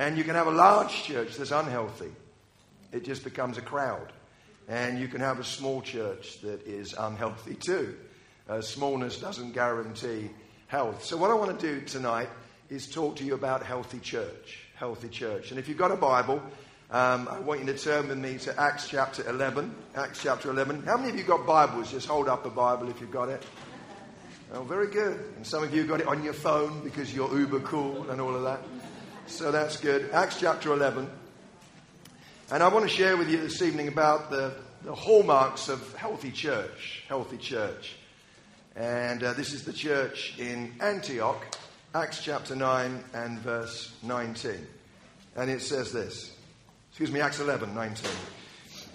And 0.00 0.16
you 0.16 0.24
can 0.24 0.34
have 0.34 0.46
a 0.46 0.50
large 0.50 1.02
church 1.02 1.36
that's 1.36 1.50
unhealthy, 1.50 2.10
it 2.90 3.04
just 3.04 3.22
becomes 3.22 3.58
a 3.58 3.60
crowd. 3.60 4.10
And 4.66 4.98
you 4.98 5.08
can 5.08 5.20
have 5.20 5.38
a 5.38 5.44
small 5.44 5.82
church 5.82 6.40
that 6.40 6.66
is 6.66 6.94
unhealthy 6.98 7.54
too. 7.54 7.96
Uh, 8.48 8.62
smallness 8.62 9.18
doesn't 9.18 9.52
guarantee 9.52 10.30
health. 10.68 11.04
So, 11.04 11.18
what 11.18 11.30
I 11.30 11.34
want 11.34 11.60
to 11.60 11.74
do 11.74 11.84
tonight 11.84 12.30
is 12.70 12.88
talk 12.88 13.16
to 13.16 13.24
you 13.24 13.34
about 13.34 13.62
healthy 13.62 13.98
church. 13.98 14.60
Healthy 14.76 15.10
church. 15.10 15.50
And 15.50 15.60
if 15.60 15.68
you've 15.68 15.76
got 15.76 15.90
a 15.90 15.96
Bible, 15.96 16.40
um, 16.90 17.28
I 17.30 17.38
want 17.40 17.60
you 17.60 17.66
to 17.66 17.76
turn 17.76 18.08
with 18.08 18.16
me 18.16 18.38
to 18.38 18.58
Acts 18.58 18.88
chapter 18.88 19.28
11. 19.28 19.74
Acts 19.96 20.22
chapter 20.22 20.50
11. 20.50 20.84
How 20.84 20.96
many 20.96 21.10
of 21.10 21.16
you 21.16 21.24
got 21.24 21.44
Bibles? 21.46 21.90
Just 21.90 22.08
hold 22.08 22.26
up 22.26 22.46
a 22.46 22.50
Bible 22.50 22.88
if 22.88 23.02
you've 23.02 23.10
got 23.10 23.28
it. 23.28 23.44
Oh, 24.54 24.62
very 24.62 24.86
good. 24.86 25.20
And 25.36 25.46
some 25.46 25.62
of 25.62 25.74
you 25.74 25.84
got 25.84 26.00
it 26.00 26.06
on 26.06 26.24
your 26.24 26.32
phone 26.32 26.82
because 26.82 27.14
you're 27.14 27.38
uber 27.38 27.60
cool 27.60 28.08
and 28.08 28.18
all 28.18 28.34
of 28.34 28.44
that. 28.44 28.60
So 29.30 29.52
that's 29.52 29.76
good. 29.76 30.10
Acts 30.12 30.38
chapter 30.40 30.72
11. 30.72 31.08
And 32.50 32.62
I 32.62 32.68
want 32.68 32.82
to 32.82 32.94
share 32.94 33.16
with 33.16 33.30
you 33.30 33.38
this 33.40 33.62
evening 33.62 33.86
about 33.86 34.28
the, 34.28 34.52
the 34.82 34.94
hallmarks 34.94 35.68
of 35.68 35.94
healthy 35.94 36.32
church. 36.32 37.04
Healthy 37.08 37.38
church. 37.38 37.94
And 38.74 39.22
uh, 39.22 39.32
this 39.32 39.52
is 39.52 39.64
the 39.64 39.72
church 39.72 40.34
in 40.38 40.74
Antioch, 40.80 41.56
Acts 41.94 42.22
chapter 42.22 42.56
9 42.56 43.04
and 43.14 43.38
verse 43.38 43.94
19. 44.02 44.66
And 45.36 45.48
it 45.48 45.62
says 45.62 45.92
this. 45.92 46.36
Excuse 46.90 47.12
me, 47.12 47.20
Acts 47.20 47.38
11, 47.38 47.72
19. 47.72 48.10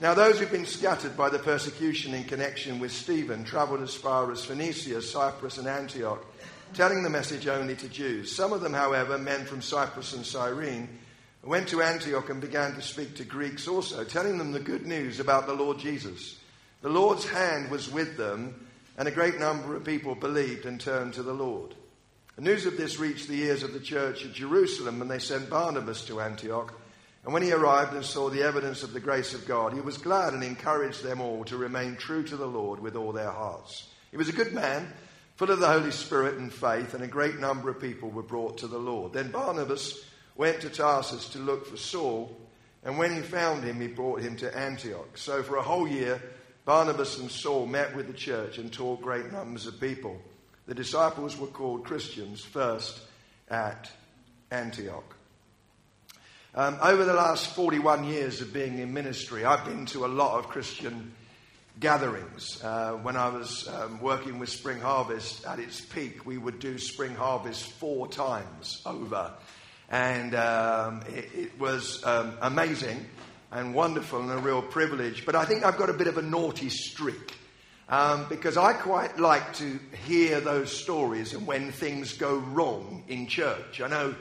Now, 0.01 0.13
those 0.13 0.37
who've 0.37 0.51
been 0.51 0.65
scattered 0.65 1.15
by 1.15 1.29
the 1.29 1.39
persecution 1.39 2.13
in 2.13 2.25
connection 2.25 2.79
with 2.79 2.91
Stephen 2.91 3.45
traveled 3.45 3.81
as 3.81 3.95
far 3.95 4.29
as 4.33 4.43
Phoenicia, 4.43 5.01
Cyprus, 5.01 5.57
and 5.57 5.67
Antioch, 5.67 6.23
telling 6.75 7.03
the 7.03 7.09
message 7.09 7.47
only 7.47 7.75
to 7.75 7.87
Jews. 7.87 8.35
Some 8.35 8.51
of 8.51 8.61
them, 8.61 8.73
however, 8.73 9.17
men 9.17 9.45
from 9.45 9.61
Cyprus 9.61 10.13
and 10.13 10.25
Cyrene, 10.25 10.89
went 11.43 11.69
to 11.69 11.81
Antioch 11.81 12.29
and 12.29 12.41
began 12.41 12.73
to 12.73 12.81
speak 12.81 13.15
to 13.15 13.23
Greeks 13.23 13.67
also, 13.67 14.03
telling 14.03 14.37
them 14.37 14.51
the 14.51 14.59
good 14.59 14.85
news 14.85 15.19
about 15.19 15.47
the 15.47 15.53
Lord 15.53 15.79
Jesus. 15.79 16.39
The 16.81 16.89
Lord's 16.89 17.27
hand 17.27 17.71
was 17.71 17.89
with 17.89 18.17
them, 18.17 18.67
and 18.97 19.07
a 19.07 19.11
great 19.11 19.39
number 19.39 19.75
of 19.75 19.83
people 19.83 20.15
believed 20.15 20.65
and 20.65 20.79
turned 20.79 21.13
to 21.13 21.23
the 21.23 21.33
Lord. 21.33 21.75
The 22.35 22.41
news 22.41 22.65
of 22.65 22.75
this 22.75 22.99
reached 22.99 23.29
the 23.29 23.43
ears 23.43 23.63
of 23.63 23.73
the 23.73 23.79
church 23.79 24.25
at 24.25 24.33
Jerusalem, 24.33 25.01
and 25.01 25.09
they 25.09 25.19
sent 25.19 25.49
Barnabas 25.49 26.03
to 26.05 26.19
Antioch. 26.19 26.73
And 27.23 27.33
when 27.33 27.43
he 27.43 27.53
arrived 27.53 27.93
and 27.93 28.03
saw 28.03 28.29
the 28.29 28.43
evidence 28.43 28.83
of 28.83 28.93
the 28.93 28.99
grace 28.99 29.33
of 29.33 29.47
God, 29.47 29.73
he 29.73 29.81
was 29.81 29.97
glad 29.97 30.33
and 30.33 30.43
encouraged 30.43 31.03
them 31.03 31.21
all 31.21 31.45
to 31.45 31.57
remain 31.57 31.95
true 31.95 32.23
to 32.23 32.35
the 32.35 32.45
Lord 32.45 32.79
with 32.79 32.95
all 32.95 33.13
their 33.13 33.31
hearts. 33.31 33.87
He 34.11 34.17
was 34.17 34.29
a 34.29 34.33
good 34.33 34.53
man, 34.53 34.91
full 35.35 35.51
of 35.51 35.59
the 35.59 35.67
Holy 35.67 35.91
Spirit 35.91 36.37
and 36.37 36.51
faith, 36.51 36.93
and 36.93 37.03
a 37.03 37.07
great 37.07 37.39
number 37.39 37.69
of 37.69 37.79
people 37.79 38.09
were 38.09 38.23
brought 38.23 38.57
to 38.59 38.67
the 38.67 38.77
Lord. 38.77 39.13
Then 39.13 39.31
Barnabas 39.31 40.03
went 40.35 40.61
to 40.61 40.69
Tarsus 40.69 41.29
to 41.29 41.39
look 41.39 41.67
for 41.67 41.77
Saul, 41.77 42.35
and 42.83 42.97
when 42.97 43.15
he 43.15 43.21
found 43.21 43.63
him, 43.63 43.79
he 43.79 43.87
brought 43.87 44.21
him 44.21 44.35
to 44.37 44.57
Antioch. 44.57 45.17
So 45.17 45.43
for 45.43 45.57
a 45.57 45.63
whole 45.63 45.87
year, 45.87 46.21
Barnabas 46.65 47.19
and 47.19 47.29
Saul 47.29 47.67
met 47.67 47.95
with 47.95 48.07
the 48.07 48.13
church 48.13 48.57
and 48.57 48.71
taught 48.71 49.01
great 49.01 49.31
numbers 49.31 49.67
of 49.67 49.79
people. 49.79 50.19
The 50.67 50.73
disciples 50.73 51.37
were 51.37 51.47
called 51.47 51.83
Christians 51.83 52.41
first 52.41 52.99
at 53.49 53.91
Antioch. 54.51 55.15
Um, 56.55 56.77
over 56.81 57.03
the 57.03 57.13
last 57.13 57.53
41 57.53 58.05
years 58.05 58.39
of 58.41 58.53
being 58.53 58.79
in 58.79 58.93
ministry, 58.93 59.43
I've 59.43 59.65
been 59.65 59.85
to 59.87 60.05
a 60.05 60.07
lot 60.07 60.39
of 60.39 60.47
Christian 60.47 61.11
gatherings. 61.79 62.63
Uh, 62.63 62.93
when 62.93 63.15
I 63.15 63.29
was 63.29 63.67
um, 63.67 63.99
working 64.01 64.39
with 64.39 64.49
Spring 64.49 64.79
Harvest 64.79 65.45
at 65.45 65.59
its 65.59 65.81
peak, 65.81 66.25
we 66.25 66.37
would 66.37 66.59
do 66.59 66.77
Spring 66.77 67.15
Harvest 67.15 67.69
four 67.73 68.07
times 68.07 68.81
over. 68.85 69.33
And 69.89 70.33
um, 70.35 71.03
it, 71.07 71.29
it, 71.35 71.59
was 71.59 72.03
um, 72.05 72.37
amazing 72.41 73.05
and 73.51 73.73
wonderful 73.73 74.21
and 74.21 74.31
a 74.31 74.37
real 74.37 74.61
privilege. 74.61 75.25
But 75.25 75.35
I 75.35 75.45
think 75.45 75.63
I've 75.63 75.77
got 75.77 75.89
a 75.89 75.93
bit 75.93 76.07
of 76.07 76.17
a 76.17 76.21
naughty 76.21 76.69
streak. 76.69 77.35
Um, 77.87 78.25
because 78.29 78.57
I 78.57 78.73
quite 78.73 79.19
like 79.19 79.53
to 79.55 79.79
hear 80.07 80.39
those 80.39 80.75
stories 80.75 81.35
and 81.35 81.45
when 81.45 81.71
things 81.71 82.13
go 82.13 82.37
wrong 82.37 83.03
in 83.07 83.27
church. 83.27 83.79
I 83.79 83.87
know 83.87 84.15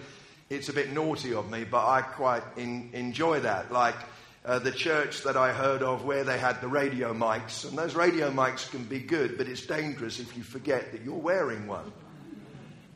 it's 0.50 0.68
a 0.68 0.74
bit 0.74 0.92
naughty 0.92 1.32
of 1.32 1.50
me, 1.50 1.64
but 1.64 1.86
I 1.86 2.02
quite 2.02 2.42
in, 2.58 2.90
enjoy 2.92 3.40
that. 3.40 3.72
Like 3.72 3.96
uh, 4.44 4.58
the 4.58 4.72
church 4.72 5.22
that 5.22 5.36
I 5.36 5.52
heard 5.52 5.82
of 5.82 6.04
where 6.04 6.22
they 6.22 6.38
had 6.38 6.60
the 6.60 6.68
radio 6.68 7.14
mics, 7.14 7.66
and 7.66 7.78
those 7.78 7.94
radio 7.94 8.30
mics 8.30 8.70
can 8.70 8.84
be 8.84 8.98
good, 8.98 9.38
but 9.38 9.48
it's 9.48 9.64
dangerous 9.64 10.20
if 10.20 10.36
you 10.36 10.42
forget 10.42 10.92
that 10.92 11.02
you're 11.02 11.14
wearing 11.14 11.66
one. 11.66 11.90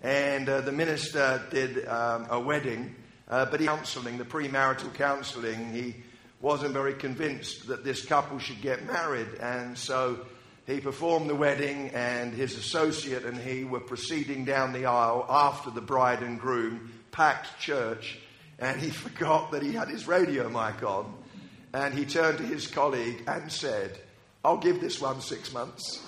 And 0.03 0.49
uh, 0.49 0.61
the 0.61 0.73
minister 0.73 1.43
did 1.51 1.87
um, 1.89 2.27
a 2.29 2.39
wedding, 2.39 2.95
uh, 3.29 3.47
but 3.47 3.61
he 3.61 3.67
counseling, 3.67 4.19
the 4.19 4.25
premarital 4.25 4.93
counseling, 4.95 5.73
he 5.73 5.97
wasn't 6.41 6.73
very 6.73 6.95
convinced 6.95 7.69
that 7.69 7.83
this 7.83 8.05
couple 8.05 8.39
should 8.39 8.61
get 8.61 8.87
married, 8.87 9.29
and 9.41 9.77
so 9.77 10.21
he 10.67 10.81
performed 10.81 11.31
the 11.31 11.35
wedding, 11.35 11.91
and 11.95 12.35
his 12.35 12.59
associate 12.59 13.25
and 13.25 13.39
he 13.39 13.65
were 13.65 13.81
proceeding 13.81 14.45
down 14.45 14.75
the 14.75 14.85
aisle 14.85 15.25
after 15.29 15.71
the 15.71 15.81
bride 15.81 16.23
and 16.23 16.39
groom 16.39 16.93
packed 17.11 17.59
church 17.59 18.19
and 18.59 18.81
he 18.81 18.91
forgot 19.05 19.53
that 19.53 19.63
he 19.63 19.73
had 19.73 19.89
his 19.89 20.07
radio 20.07 20.49
mic 20.49 20.83
on. 20.83 21.15
And 21.73 21.95
he 21.95 22.05
turned 22.05 22.39
to 22.39 22.45
his 22.45 22.67
colleague 22.67 23.25
and 23.27 23.51
said, 23.51 23.99
I'll 24.45 24.57
give 24.57 24.81
this 24.81 25.01
one 25.01 25.21
six 25.21 25.53
months. 25.53 26.03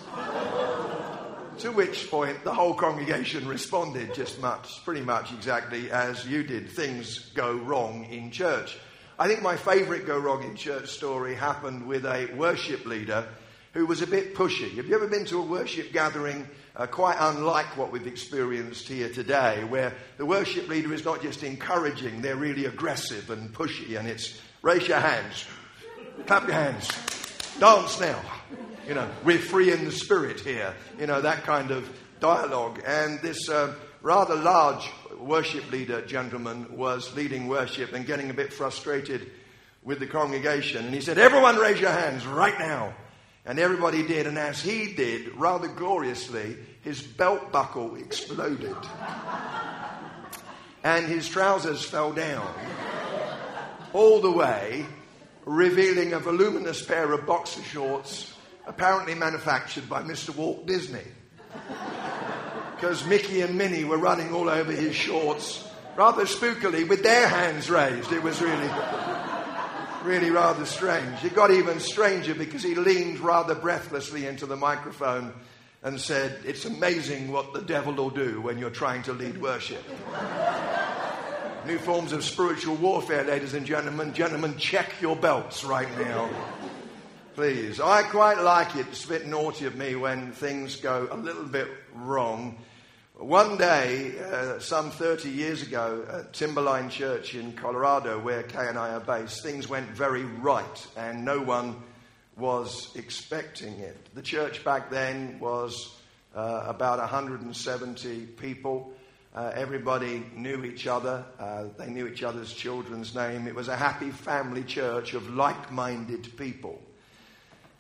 to 1.59 1.71
which 1.73 2.11
point 2.11 2.43
the 2.45 2.55
whole 2.55 2.75
congregation 2.75 3.47
responded 3.47 4.15
just 4.15 4.41
much, 4.41 4.83
pretty 4.85 5.03
much 5.03 5.33
exactly 5.33 5.91
as 5.91 6.27
you 6.27 6.43
did. 6.43 6.71
Things 6.71 7.31
go 7.35 7.55
wrong 7.55 8.05
in 8.05 8.31
church. 8.31 8.79
I 9.19 9.29
think 9.29 9.43
my 9.43 9.57
favourite 9.57 10.07
go 10.07 10.19
wrong 10.19 10.43
in 10.45 10.57
church 10.57 10.89
story 10.89 11.35
happened 11.35 11.87
with 11.87 12.07
a 12.07 12.33
worship 12.37 12.87
leader 12.87 13.27
who 13.75 13.85
was 13.85 14.01
a 14.01 14.07
bit 14.07 14.35
pushy. 14.35 14.77
Have 14.77 14.87
you 14.87 14.95
ever 14.95 15.07
been 15.07 15.27
to 15.27 15.39
a 15.39 15.45
worship 15.45 15.93
gathering 15.93 16.49
uh, 16.75 16.87
quite 16.87 17.17
unlike 17.21 17.77
what 17.77 17.93
we've 17.93 18.07
experienced 18.07 18.89
here 18.89 19.11
today, 19.11 19.65
where 19.65 19.93
the 20.17 20.25
worship 20.25 20.69
leader 20.69 20.95
is 20.95 21.05
not 21.05 21.21
just 21.21 21.43
encouraging, 21.43 22.23
they're 22.23 22.37
really 22.37 22.65
aggressive 22.65 23.29
and 23.29 23.53
pushy, 23.53 23.99
and 23.99 24.09
it's 24.09 24.41
raise 24.63 24.87
your 24.87 25.01
hands, 25.01 25.45
clap 26.27 26.45
your 26.45 26.55
hands, 26.55 26.89
dance 27.59 28.01
now. 28.01 28.21
You 28.87 28.95
know, 28.95 29.09
we're 29.25 29.39
free 29.39 29.73
in 29.73 29.85
the 29.85 29.93
spirit 29.93 30.41
here. 30.41 30.75
You 30.99 31.07
know, 31.07 31.21
that 31.21 31.45
kind 31.45 31.71
of 31.71 31.89
dialogue. 32.19 32.83
And 32.85 33.21
this 33.21 33.49
uh, 33.49 33.75
rather 34.03 34.35
large 34.35 34.91
worship 35.19 35.71
leader 35.71 36.05
gentleman 36.07 36.77
was 36.77 37.15
leading 37.15 37.47
worship 37.47 37.93
and 37.93 38.07
getting 38.07 38.31
a 38.31 38.35
bit 38.35 38.53
frustrated 38.53 39.31
with 39.83 40.01
the 40.01 40.07
congregation. 40.07 40.85
And 40.85 40.95
he 40.95 41.01
said, 41.01 41.19
Everyone 41.19 41.57
raise 41.57 41.81
your 41.81 41.91
hands 41.91 42.27
right 42.27 42.59
now. 42.59 42.95
And 43.47 43.59
everybody 43.59 44.07
did, 44.07 44.27
and 44.27 44.39
as 44.39 44.61
he 44.61 44.93
did, 44.93 45.35
rather 45.37 45.67
gloriously, 45.67 46.57
his 46.83 47.01
belt 47.01 47.51
buckle 47.51 47.97
exploded. 47.97 48.77
and 50.85 51.07
his 51.07 51.27
trousers 51.27 51.83
fell 51.85 52.13
down 52.13 52.47
all 53.93 54.21
the 54.21 54.31
way, 54.31 54.87
revealing 55.45 56.13
a 56.13 56.19
voluminous 56.19 56.85
pair 56.85 57.13
of 57.13 57.27
boxer 57.27 57.63
shorts, 57.63 58.35
apparently 58.67 59.15
manufactured 59.15 59.89
by 59.89 60.03
Mr. 60.03 60.35
Walt 60.35 60.67
Disney. 60.67 61.07
Because 62.77 63.05
Mickey 63.07 63.43
and 63.43 63.59
Minnie 63.59 63.85
were 63.85 63.99
running 63.99 64.33
all 64.33 64.49
over 64.49 64.73
his 64.73 64.95
shorts, 64.95 65.69
rather 65.97 66.25
spookily, 66.25 66.89
with 66.89 67.03
their 67.03 67.29
hands 67.29 67.69
raised. 67.69 68.13
It 68.13 68.23
was 68.23 68.41
really 68.41 68.71
really 70.03 70.31
rather 70.31 70.65
strange. 70.65 71.25
It 71.25 71.35
got 71.35 71.51
even 71.51 71.81
stranger 71.81 72.35
because 72.35 72.63
he 72.63 72.75
leaned 72.75 73.21
rather 73.21 73.55
breathlessly 73.55 74.27
into 74.27 74.47
the 74.47 74.57
microphone 74.57 75.33
and 75.83 76.01
said, 76.01 76.39
It's 76.45 76.65
amazing 76.65 77.31
what 77.31 77.53
the 77.53 77.63
devil 77.63 77.93
will 77.95 78.11
do 78.11 78.41
when 78.41 78.59
you're 78.59 78.71
trying 78.71 79.03
to 79.05 79.13
lead 79.13 79.41
worship. 79.41 79.83
New 81.67 81.79
forms 81.79 82.13
of 82.13 82.25
spiritual 82.25 82.75
warfare, 82.77 83.23
ladies 83.23 83.53
and 83.53 83.67
gentlemen. 83.67 84.15
Gentlemen, 84.15 84.57
check 84.57 84.99
your 85.03 85.15
belts 85.15 85.63
right 85.63 85.89
now. 85.99 86.31
Please. 87.35 87.81
I 87.81 88.03
quite 88.03 88.39
like 88.41 88.77
it. 88.77 88.87
It's 88.89 89.05
a 89.05 89.09
bit 89.09 89.27
naughty 89.27 89.67
of 89.67 89.77
me 89.77 89.95
when 89.95 90.33
things 90.33 90.77
go 90.77 91.07
a 91.11 91.17
little 91.17 91.45
bit 91.45 91.69
wrong. 91.95 92.57
One 93.15 93.59
day, 93.59 94.15
uh, 94.19 94.59
some 94.59 94.91
30 94.91 95.29
years 95.29 95.61
ago, 95.61 96.07
at 96.11 96.33
Timberline 96.33 96.89
Church 96.89 97.35
in 97.35 97.53
Colorado, 97.53 98.19
where 98.19 98.43
Kay 98.43 98.69
and 98.69 98.79
I 98.79 98.95
are 98.95 99.01
based, 99.01 99.43
things 99.43 99.69
went 99.69 99.91
very 99.91 100.25
right, 100.25 100.87
and 100.97 101.27
no 101.27 101.43
one 101.43 101.77
was 102.39 102.91
expecting 102.97 103.75
it. 103.81 103.99
The 104.15 104.23
church 104.23 104.65
back 104.65 104.91
then 104.91 105.39
was 105.41 105.95
uh, 106.35 106.65
about 106.67 107.01
170 107.01 108.27
people. 108.39 108.95
Uh, 109.35 109.53
everybody 109.55 110.25
knew 110.35 110.65
each 110.65 110.87
other. 110.87 111.25
Uh, 111.39 111.65
they 111.79 111.89
knew 111.89 112.07
each 112.07 112.23
other's 112.23 112.53
children's 112.53 113.15
name. 113.15 113.47
It 113.47 113.55
was 113.55 113.69
a 113.69 113.77
happy 113.77 114.11
family 114.11 114.65
church 114.65 115.15
of 115.15 115.31
like 115.31 115.71
minded 115.71 116.37
people. 116.37 116.81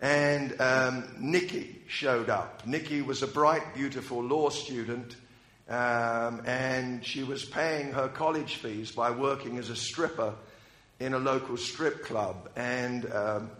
And 0.00 0.58
um, 0.61 1.05
Nikki 1.19 1.82
showed 1.88 2.31
up. 2.31 2.67
Nikki 2.67 3.02
was 3.02 3.23
a 3.23 3.26
bright, 3.26 3.75
beautiful 3.75 4.23
law 4.23 4.50
student 4.50 5.17
Um, 5.70 6.43
and 6.47 7.06
she 7.06 7.23
was 7.23 7.44
paying 7.44 7.93
her 7.93 8.08
college 8.08 8.56
fees 8.56 8.91
by 8.91 9.12
working 9.12 9.56
as 9.56 9.70
a 9.70 9.76
stripper 9.76 10.35
in 10.99 11.14
a 11.14 11.19
local 11.19 11.56
strip 11.56 12.05
club. 12.05 12.50
And 12.56 13.06
um, 13.12 13.50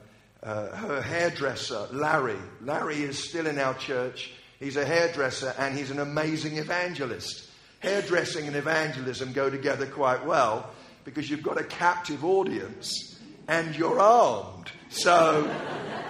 uh, 0.43 0.75
her 0.75 1.01
hairdresser, 1.01 1.87
Larry, 1.93 2.39
Larry 2.63 3.05
is 3.05 3.17
still 3.17 3.47
in 3.47 3.59
our 3.61 3.75
church. 3.75 4.33
He's 4.59 4.77
a 4.77 4.85
hairdresser 4.85 5.55
and 5.57 5.79
he's 5.79 5.93
an 5.93 6.01
amazing 6.01 6.57
evangelist. 6.57 7.47
Hairdressing 7.81 8.47
and 8.47 8.57
evangelism 8.57 9.33
go 9.33 9.51
together 9.51 9.87
quite 9.87 10.25
well 10.25 10.71
because 11.05 11.29
you've 11.29 11.43
got 11.43 11.61
a 11.61 11.65
captive 11.65 12.25
audience 12.25 13.19
and 13.49 13.75
you're 13.75 13.99
armed. 13.99 14.71
So 14.91 15.51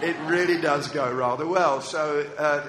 it 0.02 0.16
really 0.26 0.60
does 0.60 0.88
go 0.88 1.12
rather 1.12 1.46
well. 1.46 1.80
So 1.80 2.26
uh, 2.36 2.66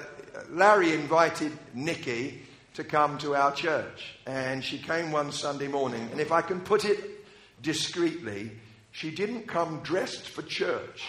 Larry 0.50 0.92
invited 0.92 1.52
Nikki 1.74 2.42
to 2.74 2.84
come 2.84 3.18
to 3.18 3.34
our 3.34 3.52
church, 3.52 4.14
and 4.26 4.64
she 4.64 4.78
came 4.78 5.12
one 5.12 5.30
Sunday 5.30 5.68
morning. 5.68 6.08
And 6.10 6.20
if 6.20 6.32
I 6.32 6.40
can 6.40 6.60
put 6.60 6.84
it 6.84 7.26
discreetly, 7.60 8.52
she 8.92 9.10
didn't 9.10 9.46
come 9.46 9.80
dressed 9.82 10.28
for 10.28 10.42
church, 10.42 11.04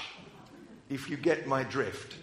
if 0.89 1.09
you 1.09 1.17
get 1.17 1.47
my 1.47 1.63
drift. 1.63 2.15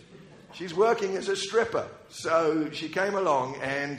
She's 0.53 0.75
working 0.75 1.17
as 1.17 1.29
a 1.29 1.37
stripper. 1.37 1.89
So 2.09 2.71
she 2.71 2.89
came 2.89 3.15
along 3.15 3.57
and 3.63 3.99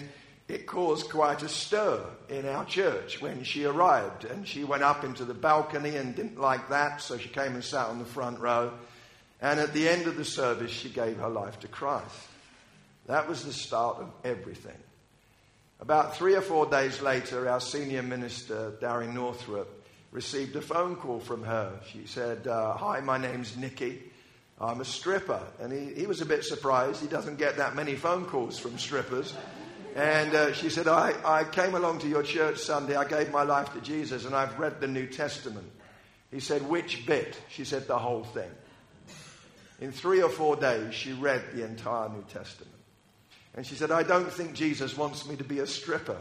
it 0.51 0.67
caused 0.67 1.09
quite 1.09 1.43
a 1.43 1.49
stir 1.49 2.03
in 2.27 2.45
our 2.45 2.65
church 2.65 3.21
when 3.21 3.43
she 3.43 3.63
arrived. 3.63 4.25
And 4.25 4.45
she 4.45 4.65
went 4.65 4.83
up 4.83 5.05
into 5.05 5.23
the 5.23 5.33
balcony 5.33 5.95
and 5.95 6.13
didn't 6.13 6.39
like 6.39 6.69
that, 6.69 7.01
so 7.01 7.17
she 7.17 7.29
came 7.29 7.53
and 7.53 7.63
sat 7.63 7.87
on 7.87 7.99
the 7.99 8.05
front 8.05 8.39
row. 8.39 8.73
And 9.41 9.61
at 9.61 9.73
the 9.73 9.87
end 9.87 10.07
of 10.07 10.17
the 10.17 10.25
service, 10.25 10.71
she 10.71 10.89
gave 10.89 11.17
her 11.17 11.29
life 11.29 11.61
to 11.61 11.69
Christ. 11.69 12.27
That 13.07 13.29
was 13.29 13.45
the 13.45 13.53
start 13.53 13.99
of 13.99 14.11
everything. 14.25 14.77
About 15.79 16.17
three 16.17 16.35
or 16.35 16.41
four 16.41 16.65
days 16.65 17.01
later, 17.01 17.49
our 17.49 17.61
senior 17.61 18.03
minister, 18.03 18.73
Dary 18.81 19.07
Northrop, 19.07 19.69
received 20.11 20.55
a 20.57 20.61
phone 20.61 20.97
call 20.97 21.21
from 21.21 21.43
her. 21.43 21.79
She 21.91 22.05
said, 22.05 22.45
uh, 22.45 22.73
Hi, 22.73 22.99
my 22.99 23.17
name's 23.17 23.55
Nikki. 23.55 24.03
I'm 24.59 24.81
a 24.81 24.85
stripper. 24.85 25.41
And 25.61 25.71
he, 25.71 26.01
he 26.01 26.07
was 26.07 26.19
a 26.19 26.25
bit 26.25 26.43
surprised. 26.43 27.01
He 27.01 27.07
doesn't 27.07 27.37
get 27.37 27.57
that 27.57 27.73
many 27.73 27.95
phone 27.95 28.25
calls 28.25 28.59
from 28.59 28.77
strippers. 28.77 29.33
And 29.95 30.33
uh, 30.33 30.53
she 30.53 30.69
said, 30.69 30.87
I, 30.87 31.13
I 31.25 31.43
came 31.43 31.75
along 31.75 31.99
to 31.99 32.07
your 32.07 32.23
church 32.23 32.59
Sunday. 32.59 32.95
I 32.95 33.05
gave 33.05 33.31
my 33.31 33.43
life 33.43 33.73
to 33.73 33.81
Jesus 33.81 34.25
and 34.25 34.33
I've 34.33 34.57
read 34.57 34.79
the 34.79 34.87
New 34.87 35.07
Testament. 35.07 35.69
He 36.31 36.39
said, 36.39 36.67
Which 36.67 37.05
bit? 37.05 37.37
She 37.49 37.65
said, 37.65 37.87
The 37.87 37.99
whole 37.99 38.23
thing. 38.23 38.49
In 39.81 39.91
three 39.91 40.21
or 40.21 40.29
four 40.29 40.55
days, 40.55 40.93
she 40.93 41.11
read 41.13 41.41
the 41.53 41.65
entire 41.65 42.07
New 42.07 42.23
Testament. 42.31 42.71
And 43.53 43.65
she 43.65 43.75
said, 43.75 43.91
I 43.91 44.03
don't 44.03 44.31
think 44.31 44.53
Jesus 44.53 44.95
wants 44.95 45.27
me 45.27 45.35
to 45.35 45.43
be 45.43 45.59
a 45.59 45.67
stripper, 45.67 46.19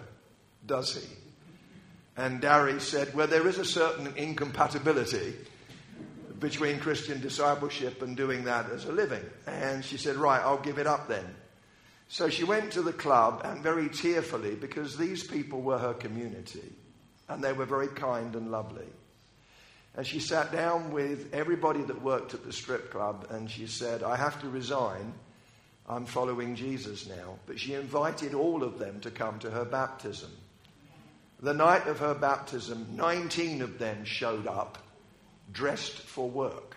does 0.67 0.96
he? 0.96 1.08
And 2.17 2.40
Dary 2.40 2.81
said, 2.81 3.14
Well, 3.14 3.28
there 3.28 3.46
is 3.46 3.58
a 3.58 3.64
certain 3.64 4.12
incompatibility 4.17 5.34
between 6.40 6.81
Christian 6.81 7.20
discipleship 7.20 8.02
and 8.02 8.17
doing 8.17 8.44
that 8.44 8.69
as 8.70 8.87
a 8.87 8.93
living. 8.93 9.25
And 9.46 9.84
she 9.84 9.96
said, 9.96 10.17
Right, 10.17 10.40
I'll 10.40 10.58
give 10.58 10.78
it 10.78 10.88
up 10.88 11.06
then. 11.06 11.37
So 12.12 12.28
she 12.28 12.42
went 12.42 12.72
to 12.72 12.82
the 12.82 12.92
club 12.92 13.42
and 13.44 13.62
very 13.62 13.88
tearfully, 13.88 14.56
because 14.56 14.96
these 14.96 15.22
people 15.22 15.60
were 15.60 15.78
her 15.78 15.94
community 15.94 16.72
and 17.28 17.42
they 17.42 17.52
were 17.52 17.64
very 17.64 17.86
kind 17.86 18.34
and 18.34 18.50
lovely. 18.50 18.88
And 19.94 20.04
she 20.04 20.18
sat 20.18 20.50
down 20.50 20.90
with 20.90 21.32
everybody 21.32 21.82
that 21.82 22.02
worked 22.02 22.34
at 22.34 22.44
the 22.44 22.52
strip 22.52 22.90
club 22.90 23.28
and 23.30 23.48
she 23.48 23.68
said, 23.68 24.02
I 24.02 24.16
have 24.16 24.40
to 24.40 24.48
resign. 24.48 25.14
I'm 25.88 26.04
following 26.04 26.56
Jesus 26.56 27.08
now. 27.08 27.38
But 27.46 27.60
she 27.60 27.74
invited 27.74 28.34
all 28.34 28.64
of 28.64 28.80
them 28.80 28.98
to 29.02 29.12
come 29.12 29.38
to 29.38 29.50
her 29.50 29.64
baptism. 29.64 30.32
The 31.38 31.54
night 31.54 31.86
of 31.86 32.00
her 32.00 32.14
baptism, 32.14 32.88
19 32.96 33.62
of 33.62 33.78
them 33.78 34.04
showed 34.04 34.48
up 34.48 34.78
dressed 35.52 36.00
for 36.00 36.28
work. 36.28 36.76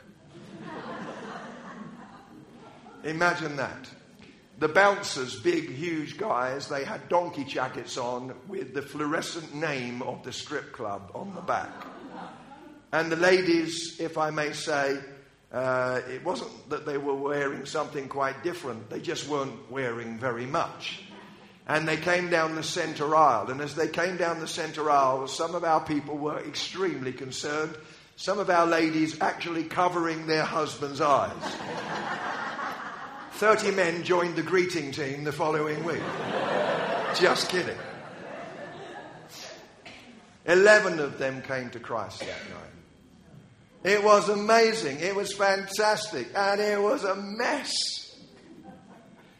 Imagine 3.03 3.55
that. 3.55 3.89
The 4.59 4.67
bouncers, 4.67 5.39
big, 5.39 5.69
huge 5.69 6.17
guys, 6.17 6.67
they 6.67 6.83
had 6.83 7.09
donkey 7.09 7.43
jackets 7.43 7.97
on 7.97 8.33
with 8.47 8.73
the 8.73 8.81
fluorescent 8.81 9.55
name 9.55 10.01
of 10.01 10.23
the 10.23 10.31
strip 10.31 10.73
club 10.73 11.11
on 11.15 11.33
the 11.35 11.41
back. 11.41 11.71
And 12.91 13.11
the 13.11 13.15
ladies, 13.15 13.99
if 13.99 14.19
I 14.19 14.29
may 14.29 14.53
say, 14.53 14.99
uh, 15.51 16.01
it 16.07 16.23
wasn't 16.23 16.69
that 16.69 16.85
they 16.85 16.97
were 16.97 17.15
wearing 17.15 17.65
something 17.65 18.07
quite 18.07 18.43
different, 18.43 18.89
they 18.89 18.99
just 18.99 19.27
weren't 19.27 19.71
wearing 19.71 20.19
very 20.19 20.45
much. 20.45 21.01
And 21.67 21.87
they 21.87 21.97
came 21.97 22.29
down 22.29 22.55
the 22.55 22.63
centre 22.63 23.15
aisle. 23.15 23.49
And 23.49 23.61
as 23.61 23.73
they 23.73 23.87
came 23.87 24.17
down 24.17 24.39
the 24.39 24.47
centre 24.47 24.89
aisle, 24.91 25.27
some 25.27 25.55
of 25.55 25.63
our 25.63 25.81
people 25.81 26.17
were 26.17 26.39
extremely 26.39 27.13
concerned. 27.13 27.75
Some 28.15 28.37
of 28.37 28.49
our 28.49 28.67
ladies 28.67 29.21
actually 29.21 29.63
covering 29.63 30.27
their 30.27 30.43
husbands' 30.43 31.01
eyes. 31.01 31.31
30 33.33 33.71
men 33.71 34.03
joined 34.03 34.35
the 34.35 34.43
greeting 34.43 34.91
team 34.91 35.23
the 35.23 35.31
following 35.31 35.83
week. 35.83 36.03
Just 37.15 37.49
kidding. 37.49 37.77
11 40.45 40.99
of 40.99 41.17
them 41.17 41.41
came 41.41 41.69
to 41.71 41.79
Christ 41.79 42.19
that 42.19 42.27
night. 42.27 43.93
It 43.95 44.03
was 44.03 44.29
amazing. 44.29 44.99
It 44.99 45.15
was 45.15 45.33
fantastic. 45.33 46.27
And 46.35 46.61
it 46.61 46.81
was 46.81 47.03
a 47.03 47.15
mess. 47.15 47.71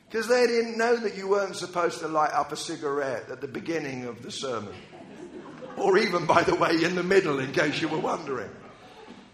Because 0.09 0.27
they 0.27 0.47
didn't 0.47 0.77
know 0.77 0.95
that 0.97 1.15
you 1.15 1.27
weren't 1.27 1.55
supposed 1.55 1.99
to 1.99 2.07
light 2.07 2.33
up 2.33 2.51
a 2.51 2.57
cigarette 2.57 3.29
at 3.29 3.41
the 3.41 3.47
beginning 3.47 4.05
of 4.05 4.21
the 4.21 4.31
sermon. 4.31 4.73
Or 5.77 5.97
even, 5.97 6.25
by 6.25 6.43
the 6.43 6.55
way, 6.55 6.83
in 6.83 6.95
the 6.95 7.03
middle, 7.03 7.39
in 7.39 7.51
case 7.51 7.81
you 7.81 7.87
were 7.87 7.99
wondering. 7.99 8.49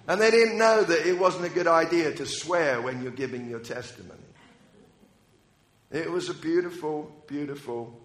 And 0.07 0.19
they 0.19 0.31
didn't 0.31 0.57
know 0.57 0.83
that 0.83 1.05
it 1.05 1.19
wasn't 1.19 1.45
a 1.45 1.49
good 1.49 1.67
idea 1.67 2.13
to 2.13 2.25
swear 2.25 2.81
when 2.81 3.01
you're 3.01 3.11
giving 3.11 3.49
your 3.49 3.59
testimony. 3.59 4.18
It 5.91 6.09
was 6.11 6.29
a 6.29 6.33
beautiful, 6.33 7.11
beautiful 7.27 7.99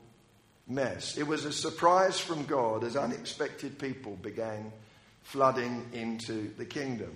mess. 0.67 1.19
It 1.19 1.27
was 1.27 1.45
a 1.45 1.53
surprise 1.53 2.19
from 2.19 2.45
God 2.47 2.83
as 2.85 2.97
unexpected 2.97 3.79
people 3.79 4.17
began 4.17 4.73
flooding 5.23 5.87
into 5.93 6.55
the 6.57 6.65
kingdom. 6.65 7.15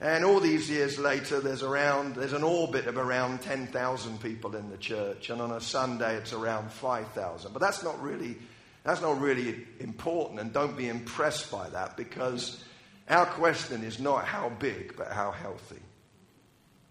And 0.00 0.24
all 0.24 0.40
these 0.40 0.70
years 0.70 0.98
later, 0.98 1.40
there's 1.40 1.62
around 1.62 2.16
there's 2.16 2.32
an 2.32 2.42
orbit 2.42 2.86
of 2.86 2.96
around 2.96 3.42
10,000 3.42 4.20
people 4.20 4.56
in 4.56 4.70
the 4.70 4.78
church, 4.78 5.28
and 5.28 5.42
on 5.42 5.52
a 5.52 5.60
Sunday 5.60 6.16
it's 6.16 6.32
around 6.32 6.72
5,000. 6.72 7.52
But 7.52 7.60
that's 7.60 7.82
not 7.82 8.02
really 8.02 8.36
that's 8.82 9.02
not 9.02 9.20
really 9.20 9.66
important, 9.78 10.40
and 10.40 10.52
don't 10.52 10.76
be 10.76 10.88
impressed 10.88 11.50
by 11.50 11.68
that 11.70 11.98
because 11.98 12.64
our 13.10 13.26
question 13.26 13.84
is 13.84 14.00
not 14.00 14.24
how 14.24 14.48
big, 14.48 14.96
but 14.96 15.08
how 15.08 15.32
healthy. 15.32 15.82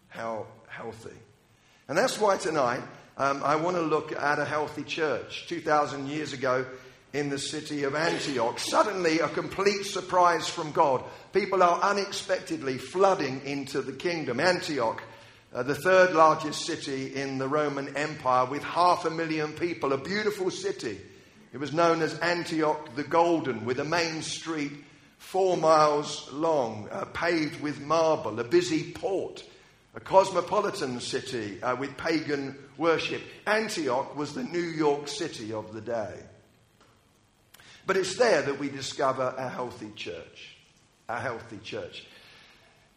How 0.10 0.46
healthy. 0.67 1.17
And 1.88 1.98
that's 1.98 2.20
why 2.20 2.38
tonight 2.38 2.82
um, 3.20 3.44
I 3.44 3.58
want 3.58 3.76
to 3.76 3.82
look 3.82 4.14
at 4.14 4.40
a 4.40 4.46
healthy 4.46 4.84
church. 4.84 5.46
2,000 5.50 6.08
years 6.08 6.32
ago 6.32 6.66
in 7.12 7.28
the 7.28 7.38
city 7.38 7.84
of 7.84 7.94
Antioch, 7.94 8.58
suddenly 8.60 9.20
a 9.20 9.28
complete 9.28 9.84
surprise 9.84 10.48
from 10.48 10.72
God. 10.72 11.04
People 11.34 11.62
are 11.62 11.82
unexpectedly 11.82 12.78
flooding 12.78 13.42
into 13.44 13.82
the 13.82 13.92
kingdom. 13.92 14.40
Antioch, 14.40 15.04
uh, 15.54 15.64
the 15.64 15.76
third 15.76 16.14
largest 16.14 16.66
city 16.66 17.14
in 17.14 17.40
the 17.40 17.48
Roman 17.48 17.94
Empire, 17.98 18.46
with 18.46 18.64
half 18.64 19.04
a 19.04 19.10
million 19.10 19.52
people, 19.52 19.92
a 19.92 19.98
beautiful 19.98 20.50
city. 20.50 20.98
It 21.52 21.58
was 21.58 21.74
known 21.74 22.02
as 22.02 22.18
Antioch 22.20 22.96
the 22.96 23.04
Golden, 23.04 23.66
with 23.66 23.82
a 23.82 23.86
main 23.86 24.22
street 24.22 24.72
four 25.18 25.58
miles 25.58 26.32
long, 26.32 26.88
uh, 26.90 27.04
paved 27.12 27.60
with 27.60 27.82
marble, 27.82 28.40
a 28.40 28.46
busy 28.46 28.94
port 28.94 29.44
a 30.00 30.01
cosmopolitan 30.01 31.01
city 31.01 31.62
uh, 31.62 31.75
with 31.75 31.98
pagan 31.98 32.56
worship. 32.77 33.22
Antioch 33.46 34.15
was 34.15 34.34
the 34.34 34.46
New 34.46 34.60
York 34.62 35.10
City 35.10 35.51
of 35.51 35.74
the 35.74 35.82
day. 35.82 36.13
But 37.86 37.98
it's 37.98 38.15
there 38.15 38.41
that 38.44 38.60
we 38.60 38.70
discover 38.70 39.34
a 39.38 39.50
healthy 39.50 39.91
church. 39.98 40.56
A 41.10 41.20
healthy 41.20 41.58
church. 41.58 42.06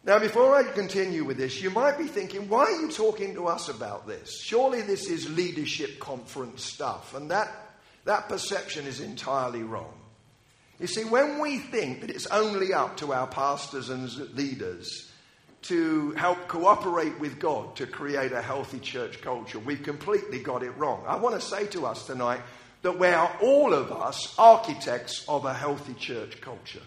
Now, 0.05 0.17
before 0.19 0.55
I 0.55 0.63
continue 0.63 1.25
with 1.25 1.35
this, 1.35 1.61
you 1.61 1.71
might 1.71 1.97
be 1.97 2.07
thinking, 2.07 2.47
why 2.47 2.63
are 2.65 2.81
you 2.81 2.89
talking 2.89 3.33
to 3.33 3.47
us 3.47 3.67
about 3.67 4.07
this? 4.07 4.41
Surely 4.41 4.81
this 4.81 5.09
is 5.09 5.29
leadership 5.29 5.99
conference 5.99 6.63
stuff. 6.63 7.13
And 7.15 7.31
that, 7.31 7.51
that 8.05 8.29
perception 8.29 8.85
is 8.85 9.01
entirely 9.01 9.63
wrong. 9.63 9.93
You 10.79 10.87
see, 10.87 11.03
when 11.03 11.39
we 11.39 11.57
think 11.57 11.99
that 11.99 12.09
it's 12.09 12.27
only 12.27 12.73
up 12.73 12.95
to 12.97 13.11
our 13.11 13.27
pastors 13.27 13.89
and 13.89 14.09
leaders 14.37 15.09
to 15.63 16.11
help 16.11 16.47
cooperate 16.47 17.19
with 17.19 17.39
God 17.39 17.75
to 17.77 17.87
create 17.87 18.31
a 18.31 18.41
healthy 18.41 18.79
church 18.79 19.21
culture. 19.21 19.59
We've 19.59 19.81
completely 19.81 20.39
got 20.39 20.63
it 20.63 20.71
wrong. 20.71 21.03
I 21.07 21.15
want 21.15 21.35
to 21.35 21.41
say 21.41 21.67
to 21.67 21.85
us 21.85 22.05
tonight 22.05 22.41
that 22.81 22.99
we 22.99 23.07
are 23.07 23.35
all 23.41 23.73
of 23.73 23.91
us 23.91 24.35
architects 24.37 25.25
of 25.27 25.45
a 25.45 25.53
healthy 25.53 25.93
church 25.93 26.41
culture. 26.41 26.81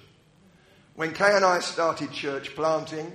When 0.94 1.12
Kay 1.12 1.34
and 1.34 1.44
I 1.44 1.60
started 1.60 2.12
church 2.12 2.54
planting, 2.54 3.12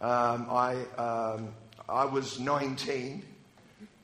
um, 0.00 0.46
I, 0.50 0.76
um, 0.96 1.54
I 1.88 2.06
was 2.06 2.40
19. 2.40 3.26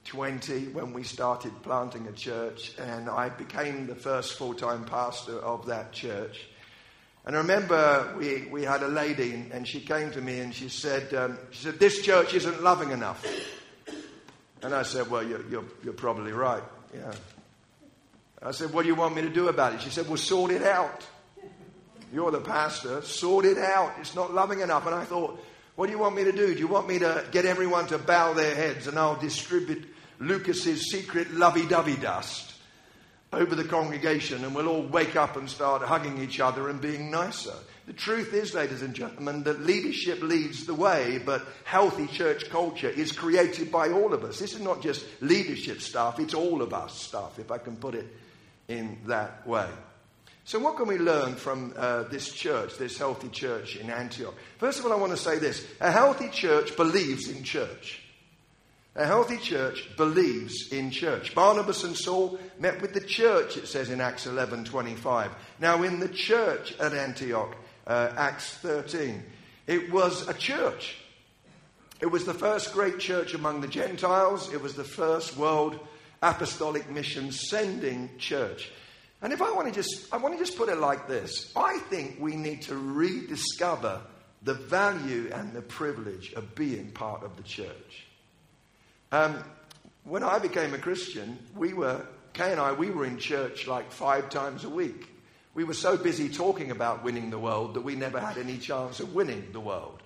20 0.05 0.69
when 0.69 0.95
we 0.95 1.03
started 1.03 1.53
planting 1.62 2.07
a 2.07 2.12
church, 2.12 2.73
and 2.79 3.11
I 3.11 3.29
became 3.29 3.87
the 3.87 3.95
first 3.95 4.38
full 4.38 4.55
time 4.55 4.87
pastor 4.87 5.38
of 5.38 5.67
that 5.67 5.93
church. 5.93 6.49
And 7.28 7.37
I 7.37 7.40
remember 7.40 8.14
we, 8.16 8.49
we 8.50 8.62
had 8.62 8.82
a 8.82 8.88
lady, 8.88 9.44
and 9.52 9.68
she 9.68 9.80
came 9.80 10.11
to 10.12 10.20
me 10.23 10.38
and 10.38 10.54
she 10.54 10.70
said, 10.70 11.12
um, 11.12 11.37
she 11.50 11.64
said, 11.64 11.78
This 11.78 12.00
church 12.00 12.32
isn't 12.32 12.62
loving 12.62 12.90
enough. 12.90 13.23
And 14.62 14.75
I 14.75 14.82
said, 14.82 15.11
Well, 15.11 15.23
you're, 15.23 15.47
you're, 15.50 15.64
you're 15.85 15.92
probably 15.92 16.32
right. 16.32 16.62
Yeah. 16.94 17.12
I 18.42 18.52
said, 18.52 18.73
What 18.73 18.85
do 18.85 18.88
you 18.88 18.94
want 18.94 19.14
me 19.14 19.20
to 19.20 19.28
do 19.28 19.49
about 19.49 19.75
it? 19.75 19.82
She 19.82 19.90
said, 19.90 20.08
Well, 20.08 20.16
sort 20.16 20.52
it 20.52 20.62
out. 20.62 21.06
You're 22.14 22.30
the 22.30 22.40
pastor. 22.40 23.02
Sort 23.02 23.44
it 23.44 23.58
out. 23.58 23.92
It's 24.00 24.14
not 24.14 24.32
loving 24.32 24.61
enough. 24.61 24.87
And 24.87 24.94
I 24.94 25.04
thought, 25.04 25.38
What 25.76 25.85
do 25.85 25.92
you 25.92 25.99
want 25.99 26.16
me 26.16 26.25
to 26.25 26.32
do? 26.32 26.54
Do 26.54 26.58
you 26.58 26.66
want 26.66 26.88
me 26.88 26.99
to 27.00 27.26
get 27.30 27.44
everyone 27.44 27.88
to 27.88 27.99
bow 27.99 28.32
their 28.32 28.54
heads 28.54 28.87
and 28.87 28.99
I'll 28.99 29.20
distribute 29.20 29.87
Lucas's 30.18 30.90
secret 30.90 31.35
lovey 31.35 31.66
dovey 31.66 31.97
dust 31.97 32.48
over 33.32 33.54
the 33.54 33.64
congregation 33.64 34.44
and 34.44 34.54
we'll 34.54 34.68
all 34.68 34.82
wake 34.82 35.16
up 35.16 35.37
and 35.37 35.49
start 35.49 35.82
hugging 35.82 36.18
each 36.23 36.40
other 36.40 36.68
and 36.68 36.80
being 36.80 37.11
nicer? 37.11 37.54
The 37.87 37.94
truth 37.94 38.35
is, 38.35 38.52
ladies 38.52 38.82
and 38.82 38.94
gentlemen, 38.94 39.44
that 39.44 39.61
leadership 39.61 40.20
leads 40.23 40.66
the 40.66 40.75
way, 40.75 41.18
but 41.25 41.47
healthy 41.64 42.06
church 42.06 42.50
culture 42.50 42.90
is 42.90 43.12
created 43.12 43.73
by 43.73 43.88
all 43.88 44.12
of 44.12 44.25
us. 44.25 44.38
This 44.38 44.52
is 44.52 44.61
not 44.61 44.82
just 44.82 45.06
leadership 45.23 45.80
stuff, 45.80 46.20
it's 46.20 46.35
all 46.35 46.61
of 46.61 46.75
us 46.75 47.00
stuff, 47.00 47.38
if 47.38 47.50
I 47.50 47.56
can 47.56 47.76
put 47.76 47.94
it 47.94 48.06
in 48.68 48.99
that 49.06 49.47
way. 49.47 49.68
So, 50.44 50.58
what 50.58 50.76
can 50.76 50.87
we 50.87 50.99
learn 50.99 51.35
from 51.35 51.75
uh, 51.76 52.04
this 52.04 52.32
church, 52.32 52.76
this 52.78 52.97
healthy 52.97 53.28
church 53.28 53.76
in 53.76 53.90
Antioch? 53.90 54.35
First 54.58 54.78
of 54.78 54.87
all, 54.87 54.92
I 54.92 54.97
want 54.97 55.12
to 55.12 55.18
say 55.18 55.38
this 55.38 55.66
a 55.80 55.90
healthy 55.90 56.28
church 56.30 56.76
believes 56.76 57.28
in 57.28 57.42
church. 57.42 58.02
A 58.99 59.07
healthy 59.07 59.37
church 59.37 59.88
believes 59.97 60.73
in 60.73 60.90
church. 60.90 61.33
Barnabas 61.33 61.85
and 61.85 61.97
Saul 61.97 62.37
met 62.59 62.83
with 62.83 62.95
the 62.95 63.00
church, 63.00 63.57
it 63.57 63.69
says 63.69 63.90
in 63.90 64.00
Acts 64.00 64.26
11 64.26 64.64
25. 64.64 65.31
Now, 65.61 65.85
in 65.85 66.00
the 66.00 66.09
church 66.09 66.76
at 66.81 66.93
Antioch, 66.93 67.55
uh, 67.87 68.12
Acts 68.17 68.50
13, 68.55 69.23
it 69.69 69.93
was 69.93 70.26
a 70.26 70.35
church. 70.35 70.97
It 72.00 72.07
was 72.07 72.25
the 72.25 72.35
first 72.35 72.73
great 72.73 72.99
church 72.99 73.35
among 73.35 73.61
the 73.61 73.69
Gentiles, 73.69 74.52
it 74.52 74.61
was 74.61 74.75
the 74.75 74.83
first 74.83 75.37
world 75.37 75.78
apostolic 76.21 76.90
mission 76.90 77.31
sending 77.31 78.11
church. 78.19 78.73
And 79.23 79.33
if 79.33 79.40
I 79.40 79.52
want 79.52 79.69
to 79.69 79.73
just, 79.73 80.12
I 80.12 80.17
want 80.17 80.37
to 80.37 80.45
just 80.45 80.59
put 80.59 80.69
it 80.69 80.78
like 80.78 81.07
this 81.07 81.52
I 81.55 81.78
think 81.88 82.17
we 82.19 82.35
need 82.35 82.62
to 82.62 82.76
rediscover 82.76 84.00
the 84.43 84.55
value 84.55 85.31
and 85.33 85.52
the 85.52 85.62
privilege 85.62 86.33
of 86.33 86.57
being 86.57 86.90
part 86.90 87.23
of 87.23 87.37
the 87.37 87.45
church. 87.45 88.08
Um, 89.11 89.43
when 90.05 90.23
I 90.23 90.38
became 90.38 90.75
a 90.75 90.79
Christian, 90.79 91.38
we 91.57 91.73
were, 91.73 92.05
Kay 92.33 92.53
and 92.53 92.61
I, 92.61 92.73
we 92.73 92.91
were 92.91 93.05
in 93.05 93.19
church 93.19 93.67
like 93.67 93.91
five 93.91 94.31
times 94.31 94.65
a 94.65 94.69
week. 94.69 95.09
We 95.55 95.65
were 95.65 95.75
so 95.75 95.97
busy 95.97 96.29
talking 96.29 96.71
about 96.71 97.03
winning 97.03 97.31
the 97.31 97.38
world 97.38 97.75
that 97.75 97.81
we 97.81 97.95
never 97.95 98.21
had 98.21 98.38
any 98.38 98.59
chance 98.59 99.00
of 99.00 99.15
winning 99.15 99.49
the 99.53 99.61
world. 99.61 100.03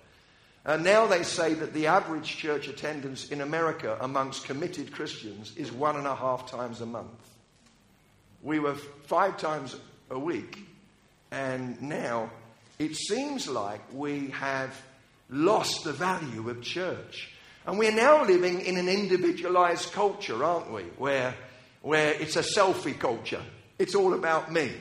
And 0.65 0.83
now 0.83 1.07
they 1.07 1.23
say 1.23 1.53
that 1.53 1.73
the 1.73 1.87
average 1.87 2.37
church 2.37 2.69
attendance 2.69 3.29
in 3.29 3.41
America 3.41 3.97
amongst 3.99 4.45
committed 4.45 4.93
Christians 4.93 5.55
is 5.57 5.71
one 5.71 5.97
and 5.97 6.07
a 6.07 6.15
half 6.15 6.49
times 6.49 6.79
a 6.79 6.85
month. 6.85 7.09
We 8.41 8.59
were 8.59 8.75
five 8.75 9.37
times 9.37 9.75
a 10.09 10.17
week, 10.17 10.59
and 11.31 11.81
now 11.81 12.31
it 12.79 12.95
seems 12.95 13.47
like 13.47 13.81
we 13.91 14.29
have 14.29 14.73
lost 15.29 15.83
the 15.83 15.91
value 15.91 16.49
of 16.49 16.61
church. 16.61 17.32
And 17.65 17.77
we're 17.77 17.91
now 17.91 18.25
living 18.25 18.61
in 18.61 18.77
an 18.77 18.89
individualized 18.89 19.93
culture, 19.93 20.43
aren't 20.43 20.71
we? 20.71 20.83
Where, 20.97 21.35
where 21.81 22.13
it's 22.13 22.35
a 22.35 22.41
selfie 22.41 22.97
culture. 22.97 23.41
It's 23.79 23.95
all 23.95 24.13
about 24.13 24.51
me. 24.51 24.71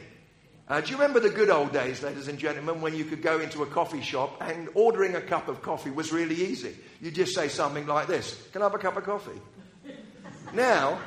Uh, 0.69 0.81
do 0.81 0.91
you 0.91 0.97
remember 0.97 1.21
the 1.21 1.29
good 1.29 1.51
old 1.51 1.73
days, 1.73 2.03
ladies 2.03 2.29
and 2.29 2.39
gentlemen, 2.39 2.81
when 2.81 2.95
you 2.95 3.05
could 3.05 3.21
go 3.21 3.41
into 3.41 3.63
a 3.63 3.67
coffee 3.67 4.01
shop 4.01 4.41
and 4.41 4.69
ordering 4.75 5.15
a 5.17 5.21
cup 5.21 5.49
of 5.49 5.61
coffee 5.61 5.91
was 5.91 6.13
really 6.13 6.37
easy? 6.37 6.75
You 7.01 7.11
just 7.11 7.35
say 7.35 7.49
something 7.49 7.87
like 7.87 8.07
this 8.07 8.41
Can 8.53 8.63
I 8.63 8.67
have 8.67 8.75
a 8.75 8.79
cup 8.79 8.97
of 8.97 9.05
coffee? 9.05 9.41
now, 10.55 10.99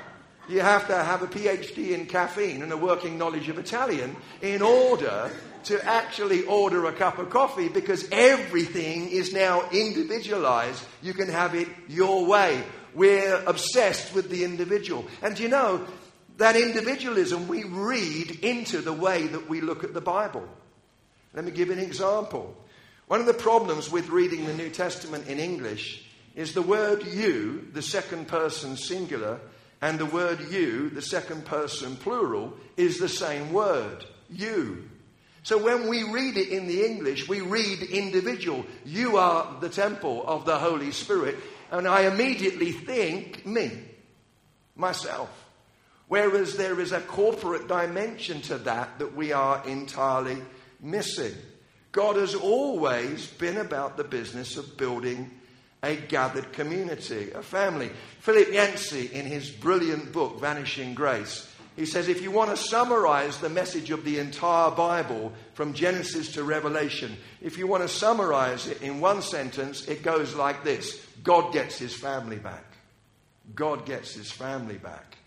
you 0.48 0.62
have 0.62 0.88
to 0.88 0.96
have 0.96 1.24
a 1.24 1.28
PhD 1.28 1.92
in 1.92 2.06
caffeine 2.06 2.62
and 2.62 2.72
a 2.72 2.78
working 2.78 3.18
knowledge 3.18 3.50
of 3.50 3.58
Italian 3.58 4.16
in 4.42 4.62
order 4.62 5.32
to 5.66 5.84
actually 5.86 6.44
order 6.44 6.86
a 6.86 6.94
cup 6.94 7.20
of 7.20 7.30
coffee 7.30 7.70
because 7.70 8.08
everything 8.12 9.10
is 9.10 9.34
now 9.34 9.70
individualized. 9.72 10.84
You 11.02 11.14
can 11.14 11.28
have 11.28 11.56
it 11.56 11.68
your 11.88 12.26
way. 12.26 12.64
We're 12.94 13.44
obsessed 13.46 14.14
with 14.14 14.30
the 14.30 14.44
individual. 14.44 15.06
And 15.22 15.38
you 15.38 15.50
know, 15.50 15.86
that 16.38 16.56
individualism 16.56 17.48
we 17.48 17.64
read 17.64 18.40
into 18.44 18.82
the 18.82 18.94
way 18.94 19.28
that 19.28 19.50
we 19.50 19.62
look 19.62 19.84
at 19.84 19.94
the 19.94 20.02
Bible. 20.02 20.48
Let 21.34 21.46
me 21.46 21.52
give 21.52 21.70
an 21.70 21.80
example. 21.80 22.56
One 23.08 23.20
of 23.20 23.26
the 23.26 23.34
problems 23.34 23.92
with 23.92 24.10
reading 24.10 24.46
the 24.46 24.54
New 24.54 24.70
Testament 24.70 25.28
in 25.28 25.40
English 25.40 26.06
is 26.36 26.54
the 26.54 26.62
word 26.62 27.06
you, 27.06 27.68
the 27.74 27.82
second 27.82 28.28
person 28.28 28.78
singular, 28.78 29.40
and 29.82 30.00
the 30.00 30.06
word 30.06 30.40
you, 30.52 30.90
the 30.90 31.02
second 31.02 31.46
person 31.46 31.96
plural, 31.98 32.54
is 32.78 32.98
the 32.98 33.10
same 33.10 33.54
word. 33.54 34.06
You. 34.30 34.90
So 35.46 35.60
when 35.60 35.88
we 35.88 36.02
read 36.02 36.38
it 36.38 36.50
in 36.50 36.66
the 36.66 36.84
English, 36.84 37.30
we 37.30 37.42
read 37.42 37.84
individual. 37.84 38.66
You 38.84 39.18
are 39.18 39.60
the 39.62 39.70
temple 39.70 40.26
of 40.26 40.44
the 40.44 40.58
Holy 40.58 40.92
Spirit. 40.92 41.36
And 41.70 41.88
I 41.88 42.08
immediately 42.08 42.72
think 42.72 43.46
me, 43.46 43.72
myself. 44.76 45.30
Whereas 46.08 46.58
there 46.58 46.80
is 46.80 46.94
a 46.94 47.00
corporate 47.00 47.68
dimension 47.68 48.42
to 48.42 48.58
that 48.58 48.98
that 48.98 49.16
we 49.16 49.34
are 49.34 49.64
entirely 49.68 50.42
missing. 50.82 51.36
God 51.92 52.16
has 52.16 52.34
always 52.34 53.28
been 53.28 53.58
about 53.58 53.98
the 53.98 54.04
business 54.04 54.58
of 54.58 54.78
building 54.78 55.30
a 55.84 55.96
gathered 55.96 56.54
community, 56.54 57.30
a 57.36 57.44
family. 57.44 57.92
Philip 58.22 58.52
Yancey, 58.52 59.12
in 59.14 59.28
his 59.28 59.52
brilliant 59.52 60.12
book, 60.12 60.40
Vanishing 60.42 60.96
Grace, 60.96 61.48
he 61.76 61.86
says 61.86 62.08
if 62.08 62.22
you 62.22 62.32
want 62.32 62.52
to 62.52 62.58
summarize 62.58 63.38
the 63.38 63.50
message 63.50 63.92
of 63.92 64.06
the 64.06 64.20
entire 64.20 64.72
Bible 64.72 65.34
from 65.54 65.74
Genesis 65.74 66.34
to 66.34 66.44
Revelation, 66.44 67.18
if 67.42 67.58
you 67.58 67.68
want 67.68 67.84
to 67.84 67.90
summarize 67.90 68.68
it 68.68 68.82
in 68.82 69.02
one 69.02 69.22
sentence, 69.22 69.88
it 69.88 70.02
goes 70.02 70.36
like 70.36 70.64
this 70.64 71.06
God 71.24 71.52
gets 71.52 71.78
his 71.78 71.94
family 71.94 72.38
back. 72.38 72.64
God 73.54 73.86
gets 73.86 74.14
his 74.14 74.32
family 74.32 74.78
back. 74.78 75.18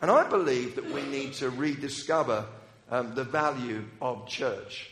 And 0.00 0.10
I 0.10 0.28
believe 0.28 0.74
that 0.74 0.90
we 0.92 1.02
need 1.02 1.34
to 1.34 1.50
rediscover 1.50 2.46
um, 2.90 3.14
the 3.14 3.24
value 3.24 3.84
of 4.02 4.26
church. 4.26 4.90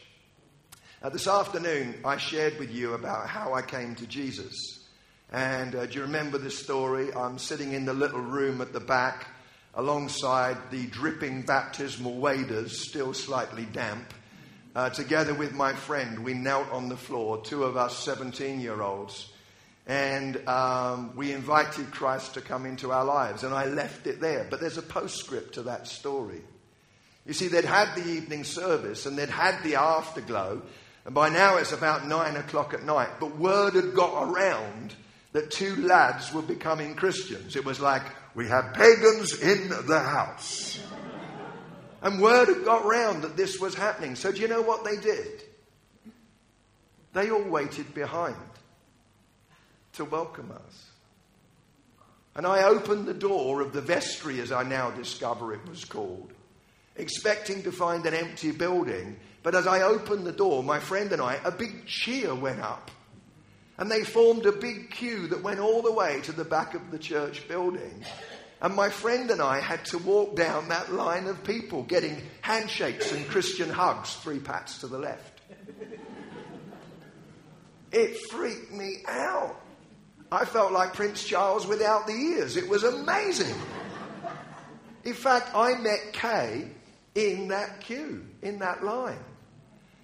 Uh, 1.03 1.09
this 1.09 1.27
afternoon, 1.27 1.97
I 2.05 2.17
shared 2.17 2.59
with 2.61 2.71
you 2.71 2.95
about 2.95 3.29
how 3.29 3.55
I 3.55 3.63
came 3.63 3.97
to 3.97 4.07
Jesus. 4.07 4.87
And 5.33 5.75
uh, 5.75 5.87
do 5.87 5.95
you 5.95 6.03
remember 6.03 6.39
this 6.39 6.57
story? 6.57 7.13
I'm 7.13 7.39
sitting 7.39 7.73
in 7.73 7.85
the 7.85 7.93
little 7.93 8.21
room 8.21 8.61
at 8.61 8.73
the 8.73 8.81
back 8.81 9.27
alongside 9.75 10.57
the 10.71 10.87
dripping 10.87 11.43
baptismal 11.43 12.15
waders, 12.17 12.87
still 12.87 13.15
slightly 13.15 13.67
damp. 13.73 14.13
Uh, 14.75 14.91
together 14.91 15.35
with 15.35 15.53
my 15.53 15.75
friend, 15.75 16.25
we 16.25 16.35
knelt 16.35 16.71
on 16.71 16.89
the 16.89 16.97
floor, 16.97 17.43
two 17.43 17.65
of 17.65 17.77
us 17.77 17.99
17 17.99 18.61
year 18.61 18.81
olds, 18.81 19.31
and 19.87 20.37
um, 20.49 21.15
we 21.17 21.33
invited 21.33 21.91
Christ 21.91 22.35
to 22.35 22.41
come 22.41 22.65
into 22.67 22.93
our 22.93 23.05
lives, 23.05 23.45
and 23.45 23.55
I 23.55 23.67
left 23.67 24.07
it 24.07 24.21
there. 24.21 24.47
But 24.49 24.61
there's 24.61 24.79
a 24.79 24.83
postscript 24.83 25.55
to 25.55 25.63
that 25.65 25.89
story. 25.89 26.41
You 27.27 27.33
see, 27.33 27.49
they'd 27.49 27.65
had 27.65 27.95
the 27.95 28.09
evening 28.09 28.45
service 28.45 29.07
and 29.07 29.17
they'd 29.17 29.29
had 29.29 29.63
the 29.63 29.77
afterglow, 29.77 30.63
and 31.05 31.15
by 31.15 31.29
now 31.29 31.57
it's 31.57 31.73
about 31.73 32.07
nine 32.07 32.37
o'clock 32.37 32.75
at 32.75 32.85
night. 32.85 33.21
But 33.21 33.37
word 33.37 33.75
had 33.75 33.95
got 33.95 34.31
around 34.31 34.95
that 35.33 35.51
two 35.51 35.77
lads 35.77 36.33
were 36.33 36.43
becoming 36.43 36.95
Christians. 36.95 37.57
It 37.57 37.65
was 37.65 37.81
like, 37.81 38.03
we 38.35 38.49
have 38.49 38.75
pagans 38.75 39.41
in 39.41 39.69
the 39.87 40.01
house. 40.01 40.81
And 42.03 42.21
word 42.21 42.49
had 42.49 42.65
got 42.65 42.85
round 42.85 43.23
that 43.23 43.37
this 43.37 43.61
was 43.61 43.75
happening. 43.75 44.17
So 44.17 44.33
do 44.33 44.41
you 44.41 44.49
know 44.49 44.63
what 44.63 44.85
they 44.85 44.97
did? 44.97 45.43
They 47.13 47.31
all 47.31 47.43
waited 47.43 47.95
behind 47.95 48.37
to 49.95 50.05
welcome 50.05 50.51
us. 50.51 50.87
And 52.35 52.47
I 52.47 52.65
opened 52.65 53.07
the 53.07 53.15
door 53.15 53.61
of 53.61 53.73
the 53.73 53.83
vestry, 53.83 54.41
as 54.41 54.51
I 54.51 54.63
now 54.63 54.91
discover 54.91 55.53
it 55.53 55.69
was 55.69 55.85
called, 55.85 56.33
expecting 56.97 57.63
to 57.65 57.73
find 57.73 58.07
an 58.07 58.15
empty 58.15 58.53
building. 58.53 59.17
But 59.43 59.55
as 59.55 59.67
I 59.67 59.83
opened 59.83 60.27
the 60.27 60.33
door, 60.33 60.63
my 60.63 60.81
friend 60.81 61.13
and 61.13 61.21
I, 61.21 61.39
a 61.45 61.51
big 61.51 61.87
cheer 61.87 62.35
went 62.35 62.61
up. 62.61 62.91
And 63.83 63.91
they 63.91 64.05
formed 64.05 64.47
a 64.47 64.53
big 64.53 64.93
queue 64.93 65.27
that 65.27 65.43
went 65.43 65.59
all 65.59 65.83
the 65.83 65.91
way 65.91 66.21
to 66.21 66.31
the 66.31 66.45
back 66.45 66.75
of 66.75 66.93
the 66.93 67.01
church 67.01 67.49
building. 67.49 68.05
And 68.61 68.77
my 68.77 68.89
friend 68.89 69.29
and 69.29 69.43
I 69.43 69.59
had 69.59 69.85
to 69.87 69.99
walk 69.99 70.37
down 70.37 70.69
that 70.69 70.93
line 70.93 71.27
of 71.27 71.43
people 71.43 71.83
getting 71.83 72.23
handshakes 72.43 73.11
and 73.11 73.27
Christian 73.27 73.69
hugs, 73.69 74.15
three 74.23 74.39
pats 74.39 74.79
to 74.83 74.87
the 74.87 75.01
left. 75.01 75.41
It 77.91 78.19
freaked 78.31 78.73
me 78.73 78.99
out. 79.09 79.61
I 80.31 80.45
felt 80.45 80.71
like 80.71 80.95
Prince 80.95 81.25
Charles 81.25 81.67
without 81.67 82.07
the 82.07 82.13
ears. 82.13 82.57
It 82.57 82.69
was 82.69 82.85
amazing. 82.85 83.57
In 85.03 85.15
fact, 85.15 85.51
I 85.57 85.75
met 85.75 86.13
Kay 86.13 86.69
in 87.17 87.49
that 87.49 87.81
queue, 87.81 88.25
in 88.43 88.61
that 88.61 88.85
line. 88.85 89.25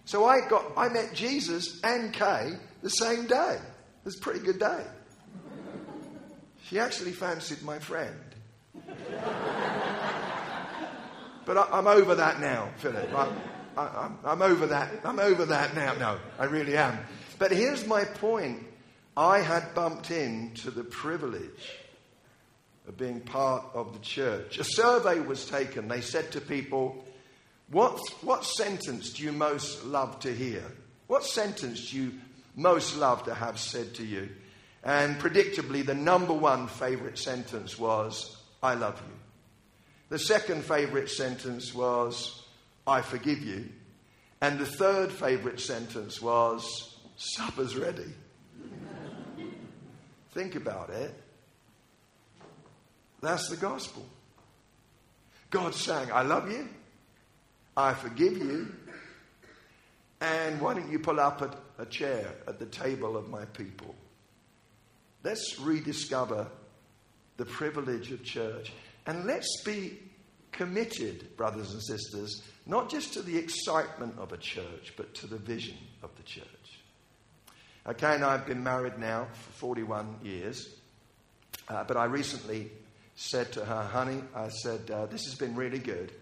So 0.04 0.24
I 0.24 0.40
got 0.48 0.64
I 0.76 0.88
met 0.88 1.14
Jesus 1.14 1.80
and 1.84 2.12
Kay 2.12 2.54
the 2.82 2.90
same 2.90 3.26
day. 3.26 3.56
It 3.56 4.04
was 4.04 4.16
a 4.16 4.20
pretty 4.20 4.40
good 4.40 4.58
day. 4.58 4.84
She 6.64 6.78
actually 6.78 7.12
fancied 7.12 7.62
my 7.62 7.78
friend. 7.78 8.16
But 11.46 11.56
I, 11.56 11.78
am 11.78 11.86
over 11.86 12.14
that 12.16 12.40
now, 12.40 12.68
Philip. 12.76 13.08
I, 13.14 14.10
am 14.24 14.42
over 14.42 14.66
that. 14.66 15.00
I'm 15.02 15.18
over 15.18 15.46
that 15.46 15.74
now. 15.74 15.94
No, 15.94 16.18
I 16.38 16.44
really 16.44 16.76
am. 16.76 16.98
But 17.38 17.52
here's 17.52 17.86
my 17.86 18.04
point. 18.04 18.66
I 19.16 19.40
had 19.40 19.74
bumped 19.74 20.10
into 20.10 20.70
the 20.70 20.84
privilege 20.84 21.72
of 22.86 22.96
being 22.96 23.20
part 23.20 23.64
of 23.74 23.92
the 23.94 23.98
church. 24.00 24.58
A 24.58 24.64
survey 24.64 25.20
was 25.20 25.46
taken. 25.46 25.88
They 25.88 26.02
said 26.02 26.32
to 26.32 26.40
people, 26.40 27.04
what, 27.70 27.98
what 28.22 28.44
sentence 28.44 29.14
do 29.14 29.24
you 29.24 29.32
most 29.32 29.84
love 29.84 30.20
to 30.20 30.34
hear? 30.34 30.64
What 31.06 31.24
sentence 31.24 31.90
do 31.90 31.96
you 31.96 32.12
most 32.58 32.96
love 32.96 33.24
to 33.24 33.34
have 33.34 33.58
said 33.58 33.94
to 33.94 34.04
you? 34.04 34.28
And 34.82 35.16
predictably, 35.18 35.86
the 35.86 35.94
number 35.94 36.32
one 36.32 36.66
favorite 36.66 37.18
sentence 37.18 37.78
was, 37.78 38.36
I 38.62 38.74
love 38.74 39.00
you. 39.06 39.14
The 40.08 40.18
second 40.18 40.64
favorite 40.64 41.08
sentence 41.08 41.72
was, 41.72 42.42
I 42.86 43.02
forgive 43.02 43.42
you. 43.42 43.68
And 44.40 44.58
the 44.58 44.66
third 44.66 45.12
favorite 45.12 45.60
sentence 45.60 46.20
was, 46.20 46.96
supper's 47.16 47.76
ready. 47.76 48.12
Think 50.32 50.56
about 50.56 50.90
it. 50.90 51.14
That's 53.20 53.48
the 53.48 53.56
gospel. 53.56 54.04
God's 55.50 55.80
saying, 55.80 56.10
I 56.12 56.22
love 56.22 56.50
you. 56.50 56.68
I 57.76 57.94
forgive 57.94 58.36
you. 58.36 58.74
And 60.20 60.60
why 60.60 60.74
don't 60.74 60.90
you 60.90 60.98
pull 60.98 61.20
up 61.20 61.42
a, 61.42 61.82
a 61.82 61.86
chair 61.86 62.26
at 62.46 62.58
the 62.58 62.66
table 62.66 63.16
of 63.16 63.28
my 63.28 63.44
people? 63.46 63.94
Let's 65.22 65.58
rediscover 65.60 66.48
the 67.36 67.44
privilege 67.44 68.10
of 68.10 68.24
church. 68.24 68.72
And 69.06 69.24
let's 69.24 69.62
be 69.62 69.98
committed, 70.52 71.36
brothers 71.36 71.72
and 71.72 71.82
sisters, 71.82 72.42
not 72.66 72.90
just 72.90 73.14
to 73.14 73.22
the 73.22 73.36
excitement 73.36 74.18
of 74.18 74.32
a 74.32 74.36
church, 74.36 74.92
but 74.96 75.14
to 75.14 75.26
the 75.26 75.38
vision 75.38 75.76
of 76.02 76.10
the 76.16 76.22
church. 76.22 76.44
Okay, 77.86 78.14
and 78.14 78.24
I've 78.24 78.46
been 78.46 78.62
married 78.62 78.98
now 78.98 79.28
for 79.32 79.52
41 79.52 80.16
years, 80.22 80.68
uh, 81.68 81.84
but 81.84 81.96
I 81.96 82.04
recently 82.04 82.70
said 83.14 83.50
to 83.52 83.64
her, 83.64 83.82
honey, 83.82 84.22
I 84.34 84.48
said, 84.48 84.90
uh, 84.90 85.06
this 85.06 85.24
has 85.24 85.34
been 85.34 85.54
really 85.54 85.78
good, 85.78 86.12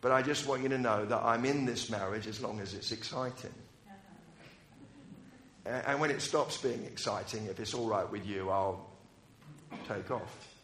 but 0.00 0.12
I 0.12 0.22
just 0.22 0.46
want 0.46 0.62
you 0.62 0.68
to 0.70 0.78
know 0.78 1.04
that 1.04 1.22
I'm 1.22 1.44
in 1.44 1.64
this 1.64 1.90
marriage 1.90 2.26
as 2.26 2.40
long 2.40 2.60
as 2.60 2.74
it's 2.74 2.92
exciting. 2.92 3.54
And 5.66 6.00
when 6.00 6.12
it 6.12 6.22
stops 6.22 6.58
being 6.58 6.84
exciting, 6.84 7.46
if 7.46 7.58
it's 7.58 7.74
all 7.74 7.88
right 7.88 8.08
with 8.08 8.24
you, 8.24 8.50
I'll 8.50 8.86
take 9.88 10.12
off. 10.12 10.56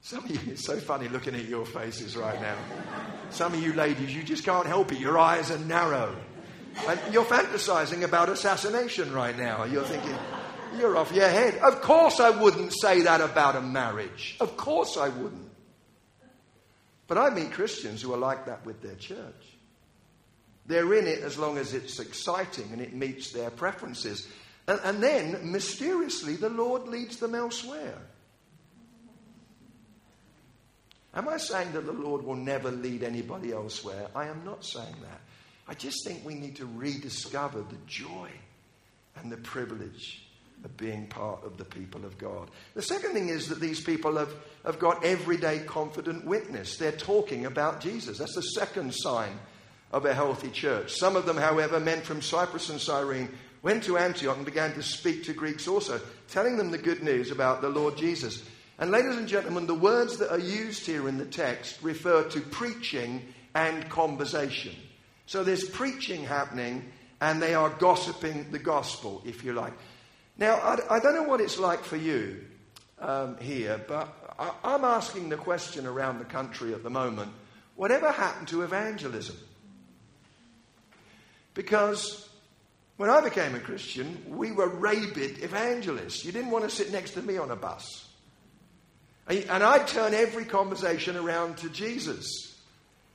Some 0.00 0.24
of 0.24 0.30
you, 0.30 0.38
it's 0.52 0.64
so 0.64 0.76
funny 0.76 1.08
looking 1.08 1.34
at 1.34 1.46
your 1.46 1.64
faces 1.64 2.16
right 2.16 2.40
now. 2.40 2.56
Some 3.30 3.54
of 3.54 3.62
you 3.62 3.72
ladies, 3.72 4.14
you 4.14 4.22
just 4.22 4.44
can't 4.44 4.66
help 4.66 4.92
it. 4.92 4.98
Your 4.98 5.18
eyes 5.18 5.50
are 5.50 5.58
narrow. 5.58 6.14
And 6.86 7.00
you're 7.12 7.24
fantasizing 7.24 8.02
about 8.02 8.28
assassination 8.28 9.12
right 9.12 9.36
now. 9.36 9.64
You're 9.64 9.84
thinking, 9.84 10.14
you're 10.78 10.96
off 10.96 11.12
your 11.12 11.28
head. 11.28 11.56
Of 11.56 11.80
course, 11.80 12.20
I 12.20 12.30
wouldn't 12.30 12.72
say 12.78 13.02
that 13.02 13.20
about 13.20 13.56
a 13.56 13.62
marriage. 13.62 14.36
Of 14.40 14.56
course, 14.56 14.96
I 14.96 15.08
wouldn't. 15.08 15.43
But 17.06 17.18
I 17.18 17.30
meet 17.30 17.52
Christians 17.52 18.00
who 18.00 18.14
are 18.14 18.18
like 18.18 18.46
that 18.46 18.64
with 18.64 18.80
their 18.80 18.94
church. 18.94 19.54
They're 20.66 20.94
in 20.94 21.06
it 21.06 21.20
as 21.20 21.38
long 21.38 21.58
as 21.58 21.74
it's 21.74 21.98
exciting 21.98 22.68
and 22.72 22.80
it 22.80 22.94
meets 22.94 23.32
their 23.32 23.50
preferences. 23.50 24.26
And, 24.66 24.80
and 24.82 25.02
then, 25.02 25.52
mysteriously, 25.52 26.36
the 26.36 26.48
Lord 26.48 26.88
leads 26.88 27.18
them 27.18 27.34
elsewhere. 27.34 27.98
Am 31.14 31.28
I 31.28 31.36
saying 31.36 31.72
that 31.72 31.86
the 31.86 31.92
Lord 31.92 32.24
will 32.24 32.34
never 32.34 32.70
lead 32.70 33.02
anybody 33.02 33.52
elsewhere? 33.52 34.08
I 34.14 34.26
am 34.26 34.42
not 34.44 34.64
saying 34.64 34.96
that. 35.02 35.20
I 35.68 35.74
just 35.74 36.04
think 36.04 36.24
we 36.24 36.34
need 36.34 36.56
to 36.56 36.66
rediscover 36.66 37.60
the 37.60 37.76
joy 37.86 38.30
and 39.16 39.30
the 39.30 39.36
privilege 39.36 40.23
of 40.64 40.76
being 40.76 41.06
part 41.06 41.44
of 41.44 41.58
the 41.58 41.64
people 41.64 42.04
of 42.04 42.16
God. 42.18 42.50
The 42.74 42.82
second 42.82 43.12
thing 43.12 43.28
is 43.28 43.48
that 43.48 43.60
these 43.60 43.80
people 43.80 44.16
have, 44.16 44.34
have 44.64 44.78
got 44.78 45.04
everyday 45.04 45.60
confident 45.60 46.24
witness. 46.24 46.76
They're 46.76 46.92
talking 46.92 47.44
about 47.44 47.80
Jesus. 47.80 48.18
That's 48.18 48.34
the 48.34 48.42
second 48.42 48.94
sign 48.94 49.38
of 49.92 50.06
a 50.06 50.14
healthy 50.14 50.50
church. 50.50 50.92
Some 50.92 51.16
of 51.16 51.26
them, 51.26 51.36
however, 51.36 51.78
men 51.78 52.00
from 52.00 52.22
Cyprus 52.22 52.70
and 52.70 52.80
Cyrene, 52.80 53.28
went 53.62 53.84
to 53.84 53.98
Antioch 53.98 54.36
and 54.36 54.44
began 54.44 54.72
to 54.74 54.82
speak 54.82 55.24
to 55.24 55.32
Greeks 55.32 55.68
also, 55.68 56.00
telling 56.28 56.56
them 56.56 56.70
the 56.70 56.78
good 56.78 57.02
news 57.02 57.30
about 57.30 57.60
the 57.60 57.68
Lord 57.68 57.96
Jesus. 57.96 58.42
And, 58.78 58.90
ladies 58.90 59.16
and 59.16 59.28
gentlemen, 59.28 59.66
the 59.66 59.74
words 59.74 60.16
that 60.18 60.32
are 60.32 60.38
used 60.38 60.84
here 60.84 61.08
in 61.08 61.18
the 61.18 61.24
text 61.24 61.78
refer 61.82 62.24
to 62.30 62.40
preaching 62.40 63.22
and 63.54 63.88
conversation. 63.88 64.74
So 65.26 65.44
there's 65.44 65.68
preaching 65.68 66.24
happening, 66.24 66.90
and 67.20 67.40
they 67.40 67.54
are 67.54 67.70
gossiping 67.70 68.50
the 68.50 68.58
gospel, 68.58 69.22
if 69.24 69.44
you 69.44 69.52
like. 69.52 69.72
Now, 70.36 70.54
I, 70.56 70.96
I 70.96 70.98
don't 71.00 71.14
know 71.14 71.22
what 71.22 71.40
it's 71.40 71.58
like 71.58 71.84
for 71.84 71.96
you 71.96 72.44
um, 72.98 73.36
here, 73.38 73.80
but 73.86 74.08
I, 74.38 74.52
I'm 74.64 74.84
asking 74.84 75.28
the 75.28 75.36
question 75.36 75.86
around 75.86 76.18
the 76.18 76.24
country 76.24 76.74
at 76.74 76.82
the 76.82 76.90
moment 76.90 77.32
whatever 77.76 78.10
happened 78.10 78.48
to 78.48 78.62
evangelism? 78.62 79.36
Because 81.54 82.28
when 82.96 83.10
I 83.10 83.20
became 83.20 83.54
a 83.54 83.60
Christian, 83.60 84.24
we 84.28 84.52
were 84.52 84.68
rabid 84.68 85.42
evangelists. 85.42 86.24
You 86.24 86.32
didn't 86.32 86.50
want 86.50 86.64
to 86.64 86.70
sit 86.70 86.92
next 86.92 87.12
to 87.12 87.22
me 87.22 87.38
on 87.38 87.50
a 87.50 87.56
bus. 87.56 88.08
And 89.26 89.64
I'd 89.64 89.88
turn 89.88 90.12
every 90.12 90.44
conversation 90.44 91.16
around 91.16 91.58
to 91.58 91.70
Jesus. 91.70 92.58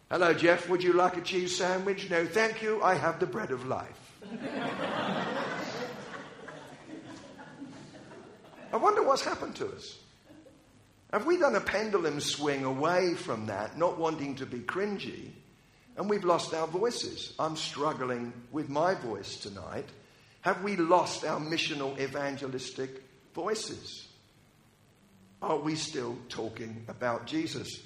Hello, 0.10 0.34
Jeff, 0.34 0.68
would 0.68 0.82
you 0.82 0.94
like 0.94 1.18
a 1.18 1.22
cheese 1.22 1.56
sandwich? 1.56 2.10
No, 2.10 2.26
thank 2.26 2.64
you. 2.64 2.82
I 2.82 2.96
have 2.96 3.20
the 3.20 3.28
bread 3.28 3.52
of 3.52 3.68
life. 3.68 4.16
I 8.72 8.78
wonder 8.78 9.04
what's 9.04 9.24
happened 9.24 9.56
to 9.58 9.68
us. 9.68 9.98
Have 11.12 11.26
we 11.26 11.38
done 11.38 11.56
a 11.56 11.62
pendulum 11.62 12.20
swing 12.20 12.64
away 12.64 13.16
from 13.16 13.48
that, 13.48 13.78
not 13.78 13.98
wanting 13.98 14.36
to 14.36 14.46
be 14.46 14.60
cringy, 14.60 15.32
and 15.98 16.08
we've 16.08 16.24
lost 16.24 16.54
our 16.54 16.68
voices? 16.68 17.34
I'm 17.40 17.56
struggling 17.56 18.32
with 18.52 18.70
my 18.70 18.94
voice 18.94 19.38
tonight. 19.38 19.86
Have 20.42 20.64
we 20.64 20.76
lost 20.76 21.26
our 21.26 21.40
missional 21.40 22.00
evangelistic 22.00 23.04
voices? 23.34 24.08
Are 25.42 25.58
we 25.58 25.76
still 25.76 26.18
talking 26.30 26.86
about 26.88 27.26
Jesus? 27.26 27.82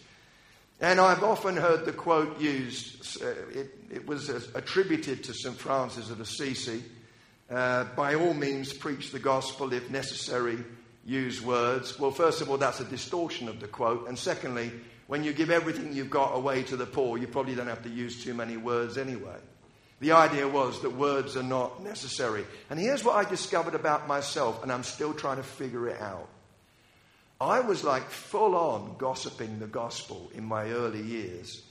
And 0.82 1.00
I've 1.00 1.24
often 1.24 1.56
heard 1.56 1.86
the 1.86 1.93
quote 1.93 2.41
used, 2.41 3.24
uh, 3.24 3.28
it, 3.54 3.72
it, 3.89 4.08
was 4.08 4.28
attributed 4.30 5.24
to 5.24 5.34
St. 5.34 5.56
Francis 5.56 6.10
of 6.10 6.19
Assisi 6.19 6.84
uh, 7.50 7.86
by 7.96 8.16
all 8.16 8.34
means, 8.34 8.74
preach 8.74 9.12
the 9.12 9.20
gospel 9.20 9.74
if 9.74 9.90
necessary, 9.90 10.58
use 11.06 11.42
words. 11.42 12.00
Well, 12.00 12.12
first 12.12 12.42
of 12.42 12.50
all, 12.50 12.58
that's 12.58 12.80
a 12.80 12.86
distortion 12.86 13.48
of 13.48 13.60
the 13.60 13.68
quote. 13.68 14.08
And 14.08 14.18
secondly, 14.18 14.72
when 15.08 15.24
you 15.24 15.34
give 15.34 15.52
everything 15.52 15.94
you've 15.94 16.10
got 16.10 16.36
away 16.36 16.64
to 16.64 16.78
the 16.78 16.86
poor, 16.86 17.18
you 17.18 17.28
probably 17.28 17.56
don't 17.56 17.68
have 17.68 17.84
to 17.84 17.90
use 17.90 18.24
too 18.24 18.34
many 18.34 18.58
words 18.58 18.98
anyway. 18.98 19.38
The 20.00 20.14
idea 20.14 20.48
was 20.48 20.82
that 20.82 20.90
words 20.90 21.38
are 21.38 21.44
not 21.44 21.84
necessary. 21.84 22.46
And 22.70 22.80
here's 22.80 23.04
what 23.04 23.16
I 23.16 23.30
discovered 23.30 23.76
about 23.76 24.08
myself, 24.08 24.64
and 24.64 24.72
I'm 24.72 24.84
still 24.84 25.14
trying 25.14 25.38
to 25.38 25.44
figure 25.44 25.88
it 25.88 26.02
out. 26.02 26.28
I 27.40 27.60
was 27.60 27.84
like 27.84 28.10
full 28.10 28.56
on 28.56 28.96
gossiping 28.98 29.60
the 29.60 29.68
gospel 29.68 30.32
in 30.34 30.46
my 30.46 30.70
early 30.70 31.02
years. 31.02 31.62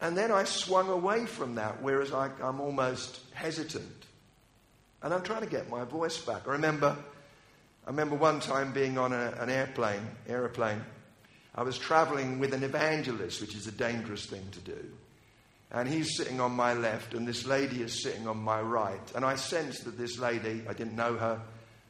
And 0.00 0.16
then 0.16 0.30
I 0.32 0.44
swung 0.44 0.88
away 0.88 1.26
from 1.26 1.56
that, 1.56 1.82
whereas 1.82 2.12
I, 2.12 2.30
am 2.42 2.60
almost 2.60 3.20
hesitant. 3.32 4.06
And 5.02 5.14
I'm 5.14 5.22
trying 5.22 5.42
to 5.42 5.48
get 5.48 5.70
my 5.70 5.84
voice 5.84 6.18
back. 6.18 6.46
I 6.46 6.52
remember, 6.52 6.96
I 7.86 7.90
remember 7.90 8.16
one 8.16 8.40
time 8.40 8.72
being 8.72 8.98
on 8.98 9.12
a, 9.12 9.34
an 9.38 9.48
airplane, 9.48 10.06
aeroplane. 10.28 10.82
I 11.54 11.62
was 11.62 11.78
traveling 11.78 12.38
with 12.38 12.52
an 12.54 12.62
evangelist, 12.62 13.40
which 13.40 13.56
is 13.56 13.66
a 13.66 13.72
dangerous 13.72 14.26
thing 14.26 14.46
to 14.52 14.60
do. 14.60 14.84
And 15.72 15.88
he's 15.88 16.16
sitting 16.16 16.40
on 16.40 16.52
my 16.52 16.74
left, 16.74 17.14
and 17.14 17.26
this 17.26 17.46
lady 17.46 17.82
is 17.82 18.02
sitting 18.02 18.26
on 18.26 18.38
my 18.38 18.60
right. 18.60 19.00
And 19.14 19.24
I 19.24 19.36
sensed 19.36 19.84
that 19.84 19.96
this 19.96 20.18
lady, 20.18 20.62
I 20.68 20.72
didn't 20.72 20.96
know 20.96 21.16
her, 21.16 21.40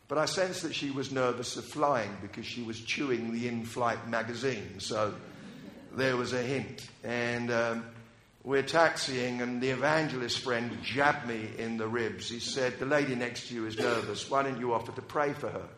but 0.06 0.18
I 0.18 0.26
sensed 0.26 0.62
that 0.62 0.74
she 0.74 0.90
was 0.90 1.12
nervous 1.12 1.56
of 1.56 1.64
flying 1.64 2.10
because 2.20 2.44
she 2.44 2.62
was 2.62 2.80
chewing 2.80 3.32
the 3.32 3.48
in 3.48 3.64
flight 3.64 4.08
magazine. 4.08 4.80
So 4.80 5.14
there 5.92 6.16
was 6.16 6.32
a 6.32 6.42
hint. 6.42 6.88
And 7.04 7.50
um, 7.50 7.84
we're 8.42 8.62
taxiing, 8.62 9.42
and 9.42 9.60
the 9.60 9.68
evangelist 9.68 10.38
friend 10.38 10.78
jabbed 10.82 11.28
me 11.28 11.50
in 11.58 11.76
the 11.76 11.86
ribs. 11.86 12.28
He 12.28 12.40
said, 12.40 12.78
The 12.78 12.86
lady 12.86 13.14
next 13.14 13.48
to 13.48 13.54
you 13.54 13.66
is 13.66 13.78
nervous. 13.78 14.30
Why 14.30 14.42
don't 14.42 14.58
you 14.58 14.72
offer 14.72 14.92
to 14.92 15.02
pray 15.02 15.34
for 15.34 15.50
her? 15.50 15.68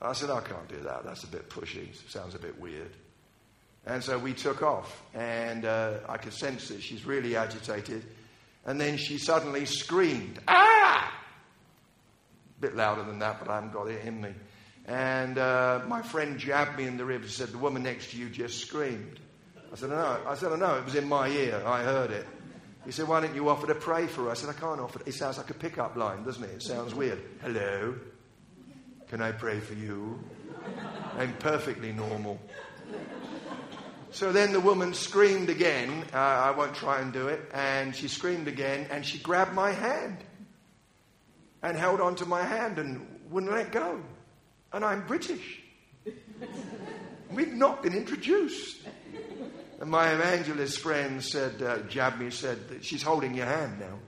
I 0.00 0.14
said, 0.14 0.30
I 0.30 0.40
can't 0.40 0.68
do 0.68 0.80
that. 0.80 1.04
That's 1.04 1.22
a 1.24 1.28
bit 1.28 1.48
pushy. 1.48 1.88
Sounds 2.10 2.34
a 2.34 2.38
bit 2.38 2.58
weird. 2.58 2.90
And 3.84 4.02
so 4.02 4.18
we 4.18 4.32
took 4.32 4.62
off, 4.62 5.02
and 5.12 5.64
uh, 5.64 5.98
I 6.08 6.16
could 6.16 6.32
sense 6.32 6.68
that 6.68 6.82
she's 6.82 7.04
really 7.04 7.36
agitated. 7.36 8.04
And 8.64 8.80
then 8.80 8.96
she 8.96 9.18
suddenly 9.18 9.66
screamed, 9.66 10.38
Ah! 10.48 11.12
A 12.56 12.60
bit 12.60 12.74
louder 12.74 13.02
than 13.02 13.18
that, 13.18 13.38
but 13.38 13.48
I 13.48 13.56
haven't 13.56 13.72
got 13.72 13.88
it 13.88 14.04
in 14.04 14.20
me. 14.20 14.30
And 14.86 15.36
uh, 15.36 15.82
my 15.86 16.02
friend 16.02 16.38
jabbed 16.38 16.78
me 16.78 16.86
in 16.86 16.96
the 16.96 17.04
ribs 17.04 17.24
and 17.24 17.32
said, 17.32 17.48
The 17.48 17.58
woman 17.58 17.82
next 17.82 18.12
to 18.12 18.16
you 18.16 18.28
just 18.30 18.60
screamed. 18.60 19.18
I 19.72 19.76
said, 19.76 19.90
No. 19.90 20.20
I 20.26 20.34
said, 20.34 20.58
No, 20.58 20.76
it 20.76 20.84
was 20.84 20.94
in 20.94 21.08
my 21.08 21.28
ear. 21.28 21.62
I 21.64 21.82
heard 21.82 22.10
it. 22.10 22.26
He 22.84 22.92
said, 22.92 23.08
Why 23.08 23.20
don't 23.20 23.34
you 23.34 23.48
offer 23.48 23.66
to 23.66 23.74
pray 23.74 24.06
for 24.06 24.24
her? 24.24 24.30
I 24.30 24.34
said, 24.34 24.50
I 24.50 24.54
can't 24.54 24.80
offer. 24.80 25.00
It 25.06 25.14
sounds 25.14 25.38
like 25.38 25.50
a 25.50 25.54
pickup 25.54 25.96
line, 25.96 26.24
doesn't 26.24 26.44
it? 26.44 26.50
It 26.50 26.62
sounds 26.62 26.94
weird. 26.94 27.22
Hello? 27.42 27.94
Can 29.08 29.22
I 29.22 29.32
pray 29.32 29.60
for 29.60 29.74
you? 29.74 30.22
I'm 31.18 31.32
perfectly 31.34 31.92
normal. 31.92 32.40
So 34.10 34.30
then 34.30 34.52
the 34.52 34.60
woman 34.60 34.92
screamed 34.92 35.48
again. 35.48 36.04
Uh, 36.12 36.18
I 36.18 36.50
won't 36.50 36.74
try 36.74 37.00
and 37.00 37.12
do 37.12 37.28
it. 37.28 37.40
And 37.54 37.96
she 37.96 38.08
screamed 38.08 38.46
again 38.46 38.86
and 38.90 39.04
she 39.06 39.18
grabbed 39.18 39.54
my 39.54 39.70
hand 39.70 40.18
and 41.62 41.76
held 41.78 42.00
onto 42.00 42.26
my 42.26 42.42
hand 42.42 42.78
and 42.78 43.06
wouldn't 43.30 43.52
let 43.52 43.72
go. 43.72 44.02
And 44.72 44.84
I'm 44.84 45.06
British. 45.06 45.62
We've 47.30 47.54
not 47.54 47.82
been 47.82 47.94
introduced. 47.94 48.82
And 49.82 49.90
my 49.90 50.12
evangelist 50.12 50.78
friend 50.78 51.20
said, 51.20 51.60
uh, 51.60 51.78
jabbed 51.88 52.20
me, 52.20 52.30
said, 52.30 52.56
She's 52.82 53.02
holding 53.02 53.34
your 53.34 53.46
hand 53.46 53.80
now. 53.80 53.98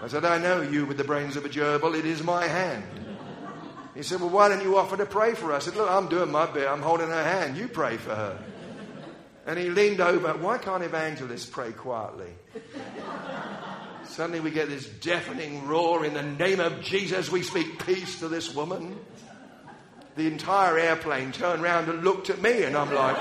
I 0.00 0.08
said, 0.08 0.24
I 0.24 0.38
know 0.38 0.62
you 0.62 0.86
with 0.86 0.96
the 0.96 1.04
brains 1.04 1.36
of 1.36 1.44
a 1.44 1.50
gerbil. 1.50 1.94
It 1.94 2.06
is 2.06 2.22
my 2.22 2.46
hand. 2.46 2.82
He 3.94 4.02
said, 4.04 4.20
Well, 4.20 4.30
why 4.30 4.48
don't 4.48 4.62
you 4.62 4.78
offer 4.78 4.96
to 4.96 5.04
pray 5.04 5.34
for 5.34 5.48
her? 5.48 5.52
I 5.52 5.58
said, 5.58 5.76
Look, 5.76 5.90
I'm 5.90 6.08
doing 6.08 6.32
my 6.32 6.46
bit. 6.46 6.66
I'm 6.66 6.80
holding 6.80 7.08
her 7.08 7.22
hand. 7.22 7.58
You 7.58 7.68
pray 7.68 7.98
for 7.98 8.14
her. 8.14 8.42
And 9.46 9.58
he 9.58 9.68
leaned 9.68 10.00
over. 10.00 10.32
Why 10.32 10.56
can't 10.56 10.82
evangelists 10.82 11.44
pray 11.44 11.72
quietly? 11.72 12.32
Suddenly 14.06 14.40
we 14.40 14.50
get 14.50 14.70
this 14.70 14.88
deafening 14.88 15.66
roar 15.66 16.06
in 16.06 16.14
the 16.14 16.22
name 16.22 16.60
of 16.60 16.80
Jesus. 16.80 17.30
We 17.30 17.42
speak 17.42 17.84
peace 17.84 18.20
to 18.20 18.28
this 18.28 18.54
woman. 18.54 18.98
The 20.14 20.26
entire 20.26 20.78
airplane 20.78 21.32
turned 21.32 21.62
around 21.62 21.88
and 21.88 22.04
looked 22.04 22.28
at 22.28 22.40
me, 22.42 22.64
and 22.64 22.76
I'm 22.76 22.92
like, 22.92 23.16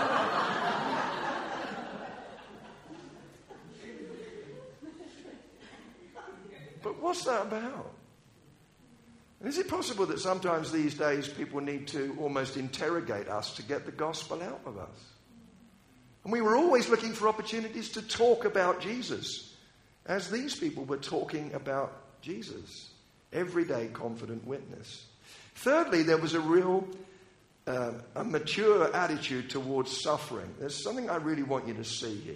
But 6.83 7.01
what's 7.01 7.23
that 7.25 7.43
about? 7.43 7.93
And 9.39 9.49
is 9.49 9.57
it 9.57 9.67
possible 9.67 10.05
that 10.07 10.19
sometimes 10.19 10.71
these 10.71 10.95
days 10.95 11.27
people 11.27 11.61
need 11.61 11.87
to 11.89 12.15
almost 12.19 12.57
interrogate 12.57 13.27
us 13.27 13.55
to 13.55 13.63
get 13.63 13.85
the 13.85 13.91
gospel 13.91 14.41
out 14.41 14.61
of 14.65 14.77
us? 14.77 15.11
And 16.23 16.31
we 16.31 16.41
were 16.41 16.55
always 16.55 16.89
looking 16.89 17.13
for 17.13 17.27
opportunities 17.27 17.89
to 17.91 18.01
talk 18.01 18.45
about 18.45 18.81
Jesus, 18.81 19.55
as 20.05 20.29
these 20.29 20.55
people 20.55 20.85
were 20.85 20.97
talking 20.97 21.53
about 21.53 22.21
Jesus. 22.21 22.91
Everyday 23.33 23.87
confident 23.87 24.45
witness. 24.45 25.05
Thirdly, 25.55 26.03
there 26.03 26.17
was 26.17 26.33
a 26.33 26.39
real 26.39 26.87
uh, 27.67 27.91
a 28.15 28.23
mature 28.23 28.93
attitude 28.95 29.49
towards 29.49 30.01
suffering. 30.01 30.53
There's 30.59 30.83
something 30.83 31.09
I 31.09 31.17
really 31.17 31.43
want 31.43 31.67
you 31.67 31.73
to 31.75 31.83
see 31.83 32.15
here. 32.15 32.35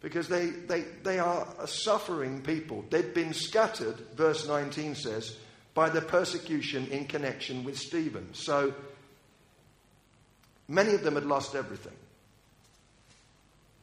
Because 0.00 0.28
they, 0.28 0.46
they, 0.46 0.82
they 1.02 1.18
are 1.18 1.46
a 1.58 1.66
suffering 1.66 2.42
people. 2.42 2.84
They've 2.90 3.14
been 3.14 3.32
scattered, 3.32 3.96
verse 4.14 4.46
19 4.46 4.94
says, 4.94 5.36
by 5.72 5.88
the 5.88 6.02
persecution 6.02 6.86
in 6.88 7.06
connection 7.06 7.64
with 7.64 7.78
Stephen. 7.78 8.28
So 8.34 8.74
many 10.68 10.94
of 10.94 11.02
them 11.02 11.14
had 11.14 11.24
lost 11.24 11.54
everything. 11.54 11.94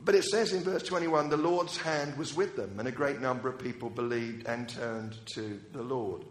But 0.03 0.15
it 0.15 0.23
says 0.23 0.53
in 0.53 0.63
verse 0.63 0.83
21 0.83 1.29
the 1.29 1.37
Lord's 1.37 1.77
hand 1.77 2.17
was 2.17 2.35
with 2.35 2.55
them, 2.55 2.79
and 2.79 2.87
a 2.87 2.91
great 2.91 3.19
number 3.19 3.49
of 3.49 3.59
people 3.59 3.89
believed 3.89 4.47
and 4.47 4.69
turned 4.69 5.15
to 5.33 5.59
the 5.73 5.81
Lord. 5.81 6.23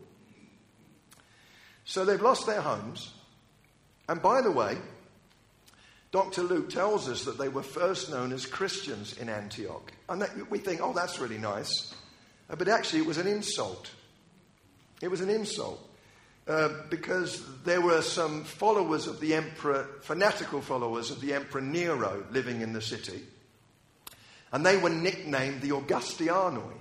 So 1.84 2.04
they've 2.04 2.20
lost 2.20 2.46
their 2.46 2.60
homes. 2.60 3.12
And 4.08 4.20
by 4.20 4.42
the 4.42 4.50
way, 4.50 4.76
Dr. 6.12 6.42
Luke 6.42 6.70
tells 6.70 7.08
us 7.08 7.24
that 7.24 7.38
they 7.38 7.48
were 7.48 7.62
first 7.62 8.10
known 8.10 8.32
as 8.32 8.44
Christians 8.46 9.16
in 9.18 9.28
Antioch. 9.28 9.92
And 10.08 10.22
that, 10.22 10.50
we 10.50 10.58
think, 10.58 10.80
oh, 10.82 10.92
that's 10.92 11.20
really 11.20 11.38
nice. 11.38 11.94
But 12.48 12.68
actually, 12.68 13.00
it 13.00 13.06
was 13.06 13.18
an 13.18 13.28
insult. 13.28 13.90
It 15.00 15.08
was 15.08 15.20
an 15.20 15.30
insult. 15.30 15.86
Uh, 16.48 16.70
because 16.88 17.44
there 17.62 17.80
were 17.80 18.02
some 18.02 18.42
followers 18.42 19.06
of 19.06 19.20
the 19.20 19.34
emperor, 19.34 19.86
fanatical 20.02 20.60
followers 20.60 21.12
of 21.12 21.20
the 21.20 21.32
emperor 21.32 21.60
Nero 21.60 22.24
living 22.32 22.60
in 22.60 22.72
the 22.72 22.82
city. 22.82 23.22
And 24.52 24.66
they 24.66 24.76
were 24.76 24.90
nicknamed 24.90 25.60
the 25.60 25.70
Augustianoi. 25.70 26.79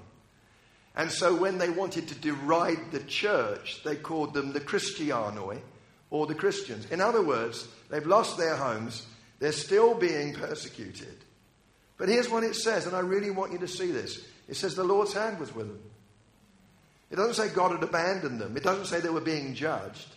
And 1.00 1.10
so 1.10 1.34
when 1.34 1.60
they 1.60 1.70
wanted 1.70 2.10
to 2.10 2.16
deride 2.16 2.92
the 2.92 3.00
church, 3.00 3.84
they 3.86 3.96
called 3.96 4.34
them 4.34 4.52
the 4.52 4.60
Christianoi 4.60 5.62
or 6.10 6.28
the 6.28 6.36
Christians. 6.36 6.92
In 6.92 7.00
other 7.00 7.22
words, 7.22 7.70
they've 7.90 8.06
lost 8.06 8.38
their 8.38 8.58
homes, 8.58 9.08
they're 9.40 9.54
still 9.54 9.96
being 9.96 10.34
persecuted. 10.34 11.16
But 11.98 12.10
here's 12.10 12.30
what 12.30 12.44
it 12.44 12.54
says, 12.54 12.86
and 12.86 12.98
I 12.98 13.00
really 13.00 13.32
want 13.32 13.54
you 13.54 13.60
to 13.60 13.68
see 13.68 13.92
this 13.92 14.26
it 14.50 14.58
says 14.58 14.76
the 14.76 14.84
Lord's 14.84 15.14
hand 15.14 15.40
was 15.40 15.56
with 15.56 15.68
them. 15.68 15.80
It 17.10 17.16
doesn't 17.16 17.36
say 17.36 17.56
God 17.56 17.72
had 17.72 17.84
abandoned 17.84 18.42
them. 18.42 18.58
It 18.58 18.64
doesn't 18.64 18.88
say 18.88 19.00
they 19.00 19.10
were 19.10 19.22
being 19.22 19.56
judged. 19.56 20.08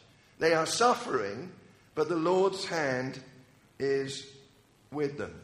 They 0.40 0.53
are 0.53 0.66
suffering, 0.66 1.53
but 1.95 2.09
the 2.09 2.16
Lord's 2.16 2.64
hand 2.64 3.21
is 3.79 4.27
with 4.90 5.16
them. 5.16 5.40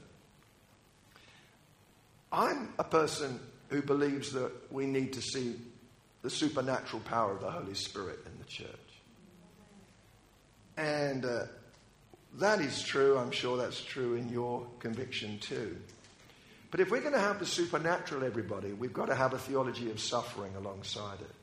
I'm 2.33 2.75
a 2.77 2.85
person 2.85 3.39
who 3.69 3.83
believes 3.83 4.33
that 4.33 4.51
we 4.73 4.87
need 4.87 5.13
to 5.15 5.23
see 5.23 5.57
the 6.23 6.31
supernatural 6.31 7.01
power 7.03 7.33
of 7.33 7.41
the 7.41 7.51
Holy 7.51 7.75
Spirit 7.75 8.19
in 8.27 8.39
the 8.39 8.45
church. 8.45 8.69
And 10.77 11.25
uh, 11.25 11.45
that 12.35 12.61
is 12.61 12.83
true. 12.83 13.19
I'm 13.19 13.31
sure 13.31 13.57
that's 13.57 13.81
true 13.81 14.15
in 14.15 14.29
your 14.29 14.67
conviction 14.79 15.39
too. 15.39 15.77
But 16.71 16.81
if 16.81 16.91
we're 16.91 17.01
going 17.01 17.15
to 17.15 17.21
have 17.21 17.39
the 17.39 17.47
supernatural, 17.47 18.25
everybody, 18.25 18.73
we've 18.73 18.93
got 18.93 19.07
to 19.07 19.15
have 19.15 19.33
a 19.33 19.39
theology 19.39 19.91
of 19.91 20.01
suffering 20.01 20.55
alongside 20.57 21.21
it. 21.21 21.35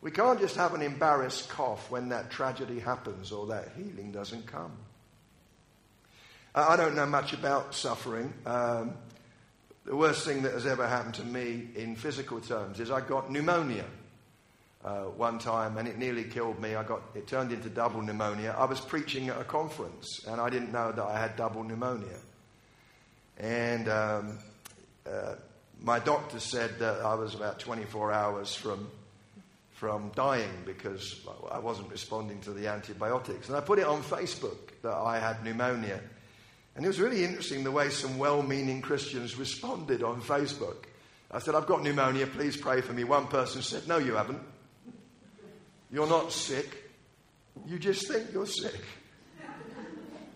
We 0.00 0.10
can't 0.10 0.40
just 0.40 0.56
have 0.56 0.74
an 0.74 0.82
embarrassed 0.82 1.48
cough 1.48 1.90
when 1.90 2.10
that 2.10 2.30
tragedy 2.30 2.78
happens 2.78 3.32
or 3.32 3.46
that 3.46 3.70
healing 3.76 4.12
doesn't 4.12 4.46
come. 4.46 4.72
I 6.54 6.76
don't 6.76 6.94
know 6.94 7.06
much 7.06 7.32
about 7.32 7.74
suffering. 7.74 8.32
Um, 8.44 8.94
the 9.84 9.94
worst 9.94 10.24
thing 10.24 10.42
that 10.42 10.52
has 10.52 10.66
ever 10.66 10.86
happened 10.86 11.14
to 11.14 11.24
me 11.24 11.68
in 11.76 11.96
physical 11.96 12.40
terms 12.40 12.80
is 12.80 12.90
I 12.90 13.00
got 13.00 13.30
pneumonia 13.30 13.84
uh, 14.84 15.02
one 15.02 15.38
time 15.38 15.76
and 15.76 15.86
it 15.86 15.98
nearly 15.98 16.24
killed 16.24 16.60
me. 16.60 16.74
I 16.74 16.82
got, 16.82 17.02
it 17.14 17.26
turned 17.26 17.52
into 17.52 17.68
double 17.68 18.02
pneumonia. 18.02 18.54
I 18.56 18.64
was 18.64 18.80
preaching 18.80 19.28
at 19.28 19.40
a 19.40 19.44
conference 19.44 20.24
and 20.26 20.40
I 20.40 20.48
didn't 20.50 20.72
know 20.72 20.92
that 20.92 21.04
I 21.04 21.18
had 21.18 21.36
double 21.36 21.64
pneumonia. 21.64 22.18
And 23.38 23.88
um, 23.88 24.38
uh, 25.10 25.34
my 25.80 25.98
doctor 25.98 26.40
said 26.40 26.78
that 26.78 27.00
I 27.00 27.14
was 27.14 27.34
about 27.34 27.58
24 27.58 28.12
hours 28.12 28.54
from 28.54 28.88
from 29.74 30.10
dying 30.14 30.62
because 30.64 31.20
I 31.50 31.58
wasn't 31.58 31.90
responding 31.90 32.40
to 32.42 32.52
the 32.52 32.68
antibiotics. 32.68 33.48
And 33.48 33.56
I 33.56 33.60
put 33.60 33.80
it 33.80 33.86
on 33.86 34.02
Facebook 34.02 34.70
that 34.82 34.94
I 34.94 35.18
had 35.18 35.44
pneumonia. 35.44 36.00
And 36.76 36.84
it 36.84 36.88
was 36.88 37.00
really 37.00 37.24
interesting 37.24 37.62
the 37.62 37.70
way 37.70 37.90
some 37.90 38.18
well 38.18 38.42
meaning 38.42 38.82
Christians 38.82 39.36
responded 39.36 40.02
on 40.02 40.20
Facebook. 40.20 40.84
I 41.30 41.38
said, 41.38 41.54
I've 41.54 41.66
got 41.66 41.82
pneumonia, 41.82 42.26
please 42.26 42.56
pray 42.56 42.80
for 42.80 42.92
me. 42.92 43.04
One 43.04 43.26
person 43.26 43.62
said, 43.62 43.86
No, 43.88 43.98
you 43.98 44.14
haven't. 44.14 44.40
You're 45.90 46.08
not 46.08 46.32
sick. 46.32 46.90
You 47.66 47.78
just 47.78 48.08
think 48.08 48.32
you're 48.32 48.46
sick. 48.46 48.80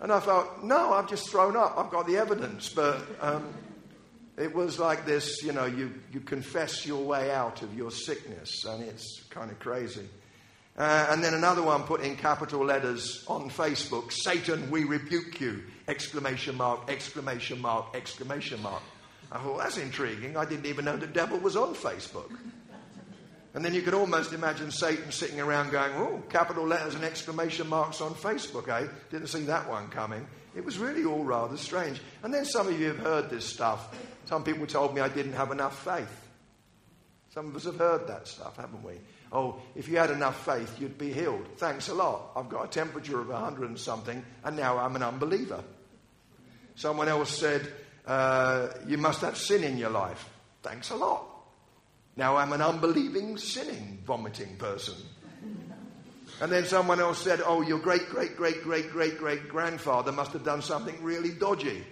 And 0.01 0.13
I 0.13 0.21
thought, 0.21 0.65
No, 0.65 0.93
I've 0.93 1.09
just 1.09 1.29
thrown 1.29 1.57
up. 1.57 1.75
I've 1.77 1.91
got 1.91 2.07
the 2.07 2.17
evidence. 2.17 2.69
But 2.69 3.01
um, 3.21 3.53
it 4.37 4.55
was 4.55 4.79
like 4.79 5.05
this, 5.05 5.43
you 5.43 5.53
know, 5.53 5.67
you, 5.67 5.93
you 6.13 6.21
confess 6.21 6.87
your 6.87 7.05
way 7.05 7.33
out 7.33 7.63
of 7.63 7.77
your 7.77 7.91
sickness, 7.91 8.65
and 8.65 8.85
it's 8.85 9.25
kind 9.31 9.51
of 9.51 9.59
crazy. 9.59 10.09
Uh, 10.79 11.09
and 11.11 11.25
then 11.25 11.35
another 11.35 11.63
one 11.63 11.83
put 11.83 12.01
in 12.03 12.15
capital 12.15 12.65
letters 12.65 13.25
on 13.27 13.51
Facebook 13.51 14.13
Satan, 14.13 14.71
we 14.71 14.85
rebuke 14.85 15.41
you! 15.41 15.65
Exclamation 15.89 16.57
mark, 16.57 16.89
exclamation 16.89 17.61
mark, 17.61 17.97
exclamation 17.97 18.63
mark. 18.63 18.83
I 19.33 19.39
thought, 19.39 19.59
that's 19.59 19.77
intriguing. 19.77 20.37
I 20.37 20.45
didn't 20.45 20.67
even 20.67 20.85
know 20.85 20.97
the 20.97 21.09
devil 21.09 21.39
was 21.39 21.57
on 21.57 21.75
Facebook. 21.75 22.31
And 23.55 23.65
then 23.65 23.75
you 23.75 23.83
could 23.83 23.95
almost 23.95 24.33
imagine 24.33 24.71
Satan 24.71 25.11
sitting 25.11 25.41
around 25.41 25.71
going, 25.73 25.93
oh, 25.97 26.23
capital 26.29 26.65
letters 26.65 26.95
and 26.95 27.03
exclamation 27.03 27.67
marks 27.67 28.01
on 28.01 28.15
Facebook, 28.15 28.69
eh? 28.69 28.87
Didn't 29.11 29.27
see 29.27 29.43
that 29.45 29.69
one 29.69 29.89
coming. 29.89 30.27
It 30.55 30.65
was 30.65 30.79
really 30.79 31.05
all 31.05 31.25
rather 31.25 31.57
strange. 31.57 32.01
And 32.23 32.33
then 32.33 32.45
some 32.45 32.69
of 32.69 32.79
you 32.79 32.87
have 32.87 32.99
heard 32.99 33.31
this 33.31 33.45
stuff. 33.45 33.97
Some 34.27 34.45
people 34.45 34.67
told 34.67 34.95
me 34.95 35.01
I 35.01 35.09
didn't 35.09 35.33
have 35.33 35.51
enough 35.51 35.83
faith. 35.83 36.29
Some 37.35 37.49
of 37.49 37.57
us 37.57 37.65
have 37.65 37.77
heard 37.77 38.07
that 38.07 38.29
stuff, 38.29 38.57
haven't 38.57 38.85
we? 38.85 38.95
Oh, 39.31 39.61
if 39.75 39.89
you 39.89 39.99
had 39.99 40.11
enough 40.11 40.45
faith, 40.45 40.81
you'd 40.81 40.97
be 40.97 41.13
healed. 41.13 41.47
Thanks 41.57 41.89
a 41.89 41.95
lot. 41.95 42.33
I've 42.35 42.49
got 42.49 42.65
a 42.65 42.69
temperature 42.69 43.21
of 43.21 43.29
100 43.29 43.69
and 43.69 43.79
something, 43.79 44.25
and 44.45 44.57
now 44.57 44.79
I'm 44.79 44.97
an 44.97 45.03
unbeliever. 45.03 45.63
Someone 46.77 47.09
else 47.09 47.37
said, 47.37 47.71
uh, 48.07 48.69
You 48.87 48.97
must 48.97 49.21
have 49.21 49.37
sin 49.37 49.65
in 49.65 49.77
your 49.77 49.91
life. 49.91 50.29
Thanks 50.63 50.91
a 50.91 50.97
lot. 50.97 51.27
Now 52.17 52.37
I'm 52.37 52.53
an 52.53 52.63
unbelieving, 52.63 53.37
sinning, 53.37 53.99
vomiting 54.07 54.57
person. 54.57 54.95
And 56.41 56.53
then 56.53 56.65
someone 56.65 57.01
else 57.01 57.21
said, 57.23 57.41
Oh, 57.45 57.63
your 57.63 57.79
great, 57.79 58.09
great, 58.09 58.37
great, 58.37 58.63
great, 58.63 58.91
great, 58.91 59.19
great 59.19 59.49
grandfather 59.49 60.13
must 60.13 60.33
have 60.33 60.45
done 60.45 60.63
something 60.63 60.97
really 61.03 61.31
dodgy. 61.31 61.85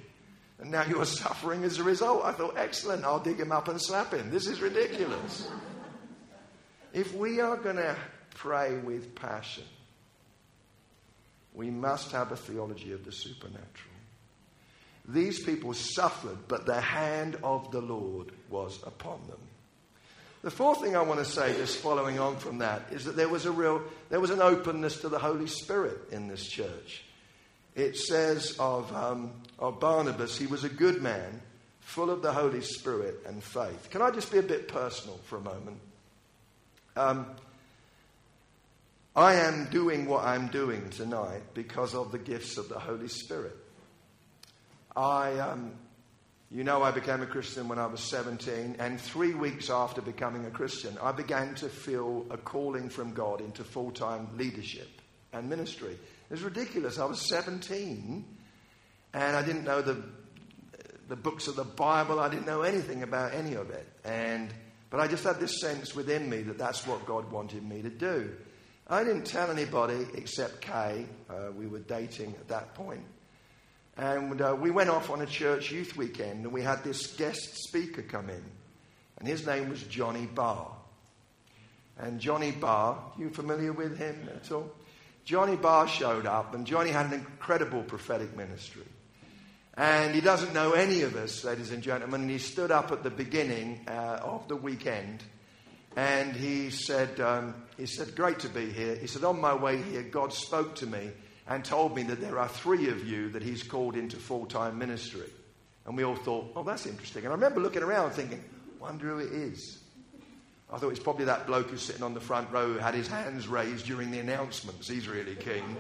And 0.59 0.71
now 0.71 0.85
you're 0.85 1.05
suffering 1.05 1.65
as 1.65 1.79
a 1.79 1.83
result. 1.85 2.25
I 2.25 2.33
thought, 2.33 2.55
Excellent, 2.57 3.05
I'll 3.05 3.21
dig 3.21 3.39
him 3.39 3.53
up 3.53 3.69
and 3.69 3.81
slap 3.81 4.13
him. 4.13 4.31
This 4.31 4.47
is 4.47 4.61
ridiculous. 4.61 5.49
If 6.97 7.15
we 7.15 7.41
are 7.41 7.59
going 7.59 7.77
to 7.77 7.95
pray 8.37 8.79
with 8.79 9.15
passion, 9.15 9.65
we 11.53 11.71
must 11.71 12.11
have 12.13 12.33
a 12.33 12.37
theology 12.37 12.93
of 12.93 13.05
the 13.05 13.13
supernatural. 13.13 13.93
These 15.07 15.45
people 15.45 15.75
suffered, 15.75 16.49
but 16.49 16.65
the 16.65 16.81
hand 16.81 17.37
of 17.45 17.71
the 17.71 17.83
Lord 17.83 18.33
was 18.49 18.83
upon 18.83 19.21
them. 19.29 19.39
The 20.41 20.51
fourth 20.51 20.81
thing 20.81 20.97
I 20.97 21.03
want 21.03 21.21
to 21.21 21.27
say, 21.27 21.55
just 21.59 21.77
following 21.77 22.19
on 22.19 22.39
from 22.39 22.59
that, 22.59 22.91
is 22.91 23.05
that 23.05 23.15
there 23.15 23.29
was 23.29 23.45
a 23.45 23.53
real, 23.53 23.83
there 24.09 24.21
was 24.21 24.31
an 24.31 24.41
openness 24.41 25.03
to 25.03 25.11
the 25.11 25.19
Holy 25.19 25.49
Spirit 25.49 25.99
in 26.13 26.29
this 26.29 26.49
church. 26.49 27.05
It 27.75 27.99
says 27.99 28.57
of, 28.59 28.91
um, 28.97 29.33
of 29.59 29.81
Barnabas, 29.81 30.39
he 30.39 30.47
was 30.47 30.65
a 30.65 30.71
good 30.71 31.03
man, 31.03 31.43
full 31.81 32.11
of 32.11 32.23
the 32.23 32.33
Holy 32.33 32.63
Spirit 32.63 33.17
and 33.27 33.45
faith. 33.45 33.91
Can 33.91 34.01
I 34.01 34.11
just 34.11 34.33
be 34.33 34.39
a 34.39 34.43
bit 34.43 34.67
personal 34.67 35.21
for 35.27 35.37
a 35.37 35.43
moment? 35.43 35.79
Um, 36.97 37.27
I 39.15 39.35
am 39.35 39.67
doing 39.67 40.07
what 40.07 40.25
I'm 40.25 40.49
doing 40.49 40.89
tonight 40.89 41.43
because 41.53 41.95
of 41.95 42.11
the 42.11 42.19
gifts 42.19 42.57
of 42.57 42.71
the 42.71 42.79
Holy 42.79 43.09
Spirit. 43.09 43.55
I, 44.97 45.39
um, 45.39 45.73
you 46.51 46.65
know, 46.65 46.83
I 46.83 46.93
became 46.93 47.21
a 47.21 47.27
Christian 47.27 47.69
when 47.69 47.79
I 47.79 47.85
was 47.85 48.01
17, 48.01 48.77
and 48.79 48.99
three 48.99 49.35
weeks 49.35 49.69
after 49.69 50.01
becoming 50.01 50.47
a 50.47 50.51
Christian, 50.51 50.97
I 51.03 51.13
began 51.13 51.55
to 51.57 51.69
feel 51.69 52.25
a 52.31 52.39
calling 52.39 52.89
from 52.89 53.13
God 53.13 53.43
into 53.43 53.63
full 53.63 53.91
time 53.91 54.29
leadership 54.39 54.89
and 55.35 55.51
ministry. 55.51 55.93
It 55.93 56.31
was 56.31 56.43
ridiculous. 56.43 56.99
I 56.99 57.05
was 57.05 57.29
17, 57.29 58.25
and 59.13 59.37
I 59.37 59.43
didn't 59.45 59.65
know 59.65 59.83
the, 59.83 60.03
the 61.09 61.17
books 61.17 61.47
of 61.47 61.57
the 61.57 61.65
Bible, 61.65 62.21
I 62.21 62.31
didn't 62.31 62.47
know 62.47 62.63
anything 62.63 63.03
about 63.03 63.35
any 63.35 63.53
of 63.53 63.69
it. 63.69 63.87
And, 64.03 64.51
but 64.97 65.03
I 65.03 65.09
just 65.09 65.25
had 65.25 65.39
this 65.39 65.61
sense 65.61 65.95
within 65.95 66.31
me 66.31 66.41
that 66.41 66.57
that's 66.57 66.87
what 66.87 67.05
God 67.05 67.31
wanted 67.31 67.63
me 67.63 67.83
to 67.83 67.91
do. 67.91 68.33
I 68.89 69.05
didn't 69.05 69.27
tell 69.27 69.51
anybody 69.51 70.07
except 70.15 70.63
Kay. 70.63 71.05
Uh, 71.29 71.53
we 71.55 71.67
were 71.67 71.81
dating 71.81 72.31
at 72.41 72.49
that 72.49 72.75
point. 72.75 73.05
And 73.99 74.41
uh, 74.41 74.57
we 74.59 74.71
went 74.71 74.89
off 74.89 75.11
on 75.11 75.21
a 75.21 75.27
church 75.27 75.71
youth 75.71 75.99
weekend, 75.99 76.45
and 76.45 76.51
we 76.51 76.63
had 76.63 76.83
this 76.83 77.09
guest 77.09 77.59
speaker 77.69 78.01
come 78.01 78.31
in. 78.31 78.43
And 79.19 79.29
his 79.29 79.47
name 79.47 79.69
was 79.69 79.83
Johnny 79.83 80.25
Barr. 80.25 80.73
And 81.99 82.19
Johnny 82.19 82.53
Barr, 82.53 82.99
you 83.19 83.29
familiar 83.29 83.75
with 83.75 83.99
him 83.99 84.31
at 84.35 84.51
all? 84.51 84.71
Johnny 85.27 85.57
Barr 85.57 85.89
showed 85.89 86.25
up, 86.25 86.55
and 86.55 86.67
Johnny 86.67 86.89
had 86.89 87.05
an 87.05 87.13
incredible 87.13 87.83
prophetic 87.83 88.35
ministry. 88.35 88.87
And 89.77 90.15
he 90.15 90.21
doesn't 90.21 90.55
know 90.55 90.73
any 90.73 91.03
of 91.03 91.17
us, 91.17 91.45
ladies 91.45 91.71
and 91.71 91.83
gentlemen. 91.83 92.23
And 92.23 92.31
he 92.31 92.39
stood 92.39 92.71
up 92.71 92.93
at 92.93 93.03
the 93.03 93.11
beginning 93.11 93.81
uh, 93.89 94.21
of 94.23 94.49
the 94.49 94.57
weekend, 94.57 95.23
and 95.97 96.35
he 96.35 96.71
said, 96.71 97.21
um, 97.21 97.55
"He 97.77 97.87
said, 97.87 98.17
great 98.17 98.39
to 98.41 98.49
be 98.49 98.71
here." 98.71 98.97
He 98.97 99.07
said, 99.07 99.25
"On 99.25 99.41
my 99.41 99.55
way 99.55 99.81
here, 99.83 100.03
God 100.03 100.33
spoke 100.33 100.77
to 100.77 100.87
me." 100.87 101.11
and 101.49 101.65
told 101.65 101.95
me 101.95 102.03
that 102.05 102.21
there 102.21 102.39
are 102.39 102.49
three 102.49 102.89
of 102.89 103.07
you 103.07 103.31
that 103.31 103.43
he's 103.43 103.63
called 103.63 103.97
into 103.97 104.17
full 104.17 104.47
time 104.47 104.79
ministry. 104.79 105.31
And 105.87 105.97
we 105.97 106.03
all 106.03 106.17
thought, 106.17 106.53
oh, 106.57 106.65
that's 106.65 106.87
interesting. 106.87 107.25
And 107.25 107.33
I 107.33 107.37
remember 107.37 107.61
looking 107.61 107.83
around 107.83 108.11
thinking, 108.11 108.43
wonder 108.81 109.07
who 109.07 109.19
it 109.19 109.33
is. 109.33 109.79
I 110.73 110.79
thought 110.79 110.91
it's 110.91 110.99
probably 110.99 111.27
that 111.27 111.47
bloke 111.47 111.71
who's 111.71 111.83
sitting 111.83 112.03
on 112.03 112.13
the 112.13 112.21
front 112.21 112.51
row 112.51 112.73
who 112.73 112.79
had 112.81 112.95
his 112.95 113.07
hands 113.07 113.47
raised 113.47 113.87
during 113.87 114.11
the 114.11 114.19
announcements. 114.19 114.89
He's 114.89 115.07
really 115.07 115.37
keen. 115.37 115.77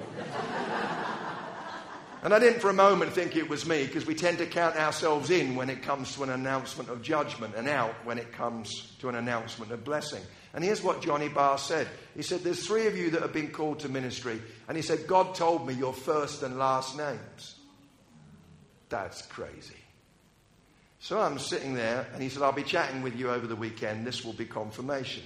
And 2.22 2.32
I 2.32 2.38
didn't 2.38 2.60
for 2.60 2.70
a 2.70 2.74
moment 2.74 3.12
think 3.12 3.36
it 3.36 3.48
was 3.48 3.66
me 3.66 3.86
because 3.86 4.06
we 4.06 4.14
tend 4.14 4.38
to 4.38 4.46
count 4.46 4.76
ourselves 4.76 5.30
in 5.30 5.54
when 5.54 5.70
it 5.70 5.82
comes 5.82 6.14
to 6.14 6.22
an 6.22 6.30
announcement 6.30 6.88
of 6.88 7.02
judgment 7.02 7.54
and 7.56 7.68
out 7.68 7.94
when 8.04 8.18
it 8.18 8.32
comes 8.32 8.92
to 9.00 9.08
an 9.08 9.14
announcement 9.14 9.72
of 9.72 9.84
blessing. 9.84 10.22
And 10.54 10.64
here's 10.64 10.82
what 10.82 11.02
Johnny 11.02 11.28
Barr 11.28 11.58
said. 11.58 11.86
He 12.14 12.22
said, 12.22 12.40
There's 12.40 12.66
three 12.66 12.86
of 12.86 12.96
you 12.96 13.10
that 13.10 13.22
have 13.22 13.32
been 13.32 13.50
called 13.50 13.80
to 13.80 13.88
ministry. 13.88 14.40
And 14.68 14.76
he 14.76 14.82
said, 14.82 15.06
God 15.06 15.34
told 15.34 15.66
me 15.66 15.74
your 15.74 15.92
first 15.92 16.42
and 16.42 16.58
last 16.58 16.96
names. 16.96 17.56
That's 18.88 19.22
crazy. 19.22 19.74
So 20.98 21.20
I'm 21.20 21.38
sitting 21.38 21.74
there, 21.74 22.06
and 22.14 22.22
he 22.22 22.28
said, 22.28 22.42
I'll 22.42 22.52
be 22.52 22.62
chatting 22.62 23.02
with 23.02 23.16
you 23.16 23.30
over 23.30 23.46
the 23.46 23.54
weekend. 23.54 24.06
This 24.06 24.24
will 24.24 24.32
be 24.32 24.46
confirmation. 24.46 25.22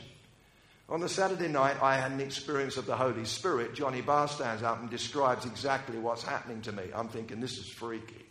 On 0.91 0.99
the 0.99 1.09
Saturday 1.09 1.47
night, 1.47 1.81
I 1.81 1.97
had 1.97 2.11
an 2.11 2.21
experience 2.21 2.77
of 2.77 2.85
the 2.85 2.97
Holy 2.97 3.25
Spirit. 3.25 3.75
Johnny 3.75 4.01
Barr 4.01 4.27
stands 4.27 4.65
up 4.65 4.81
and 4.81 4.91
describes 4.91 5.47
exactly 5.47 5.99
what's 5.99 6.25
happening 6.25 6.63
to 6.63 6.73
me. 6.73 6.83
I'm 6.93 7.07
thinking, 7.07 7.39
this 7.39 7.59
is 7.59 7.69
freaky. 7.69 8.27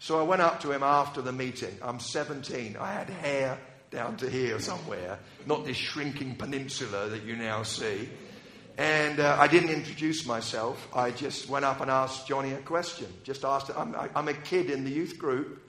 So 0.00 0.18
I 0.18 0.24
went 0.24 0.42
up 0.42 0.60
to 0.62 0.72
him 0.72 0.82
after 0.82 1.22
the 1.22 1.30
meeting. 1.30 1.76
I'm 1.80 2.00
17. 2.00 2.76
I 2.76 2.92
had 2.92 3.08
hair 3.08 3.60
down 3.92 4.16
to 4.16 4.28
here 4.28 4.58
somewhere, 4.58 5.20
not 5.46 5.64
this 5.64 5.76
shrinking 5.76 6.34
peninsula 6.34 7.10
that 7.10 7.22
you 7.22 7.36
now 7.36 7.62
see. 7.62 8.08
And 8.76 9.20
uh, 9.20 9.36
I 9.38 9.46
didn't 9.46 9.70
introduce 9.70 10.26
myself. 10.26 10.88
I 10.92 11.12
just 11.12 11.48
went 11.48 11.64
up 11.64 11.80
and 11.80 11.88
asked 11.88 12.26
Johnny 12.26 12.52
a 12.52 12.58
question. 12.58 13.06
Just 13.22 13.44
asked, 13.44 13.70
I'm, 13.76 13.94
I'm 14.16 14.26
a 14.26 14.34
kid 14.34 14.68
in 14.68 14.82
the 14.82 14.90
youth 14.90 15.16
group, 15.16 15.61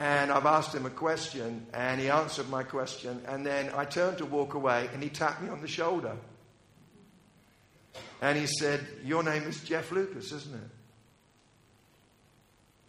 and 0.00 0.30
I've 0.30 0.46
asked 0.46 0.74
him 0.74 0.86
a 0.86 0.90
question, 0.90 1.66
and 1.74 2.00
he 2.00 2.08
answered 2.08 2.48
my 2.48 2.62
question. 2.62 3.20
And 3.26 3.44
then 3.44 3.70
I 3.74 3.84
turned 3.84 4.18
to 4.18 4.26
walk 4.26 4.54
away, 4.54 4.88
and 4.92 5.02
he 5.02 5.08
tapped 5.08 5.42
me 5.42 5.48
on 5.48 5.60
the 5.60 5.68
shoulder. 5.68 6.16
And 8.22 8.38
he 8.38 8.46
said, 8.46 8.86
Your 9.04 9.22
name 9.22 9.44
is 9.44 9.60
Jeff 9.62 9.90
Lucas, 9.90 10.30
isn't 10.32 10.54
it? 10.54 10.70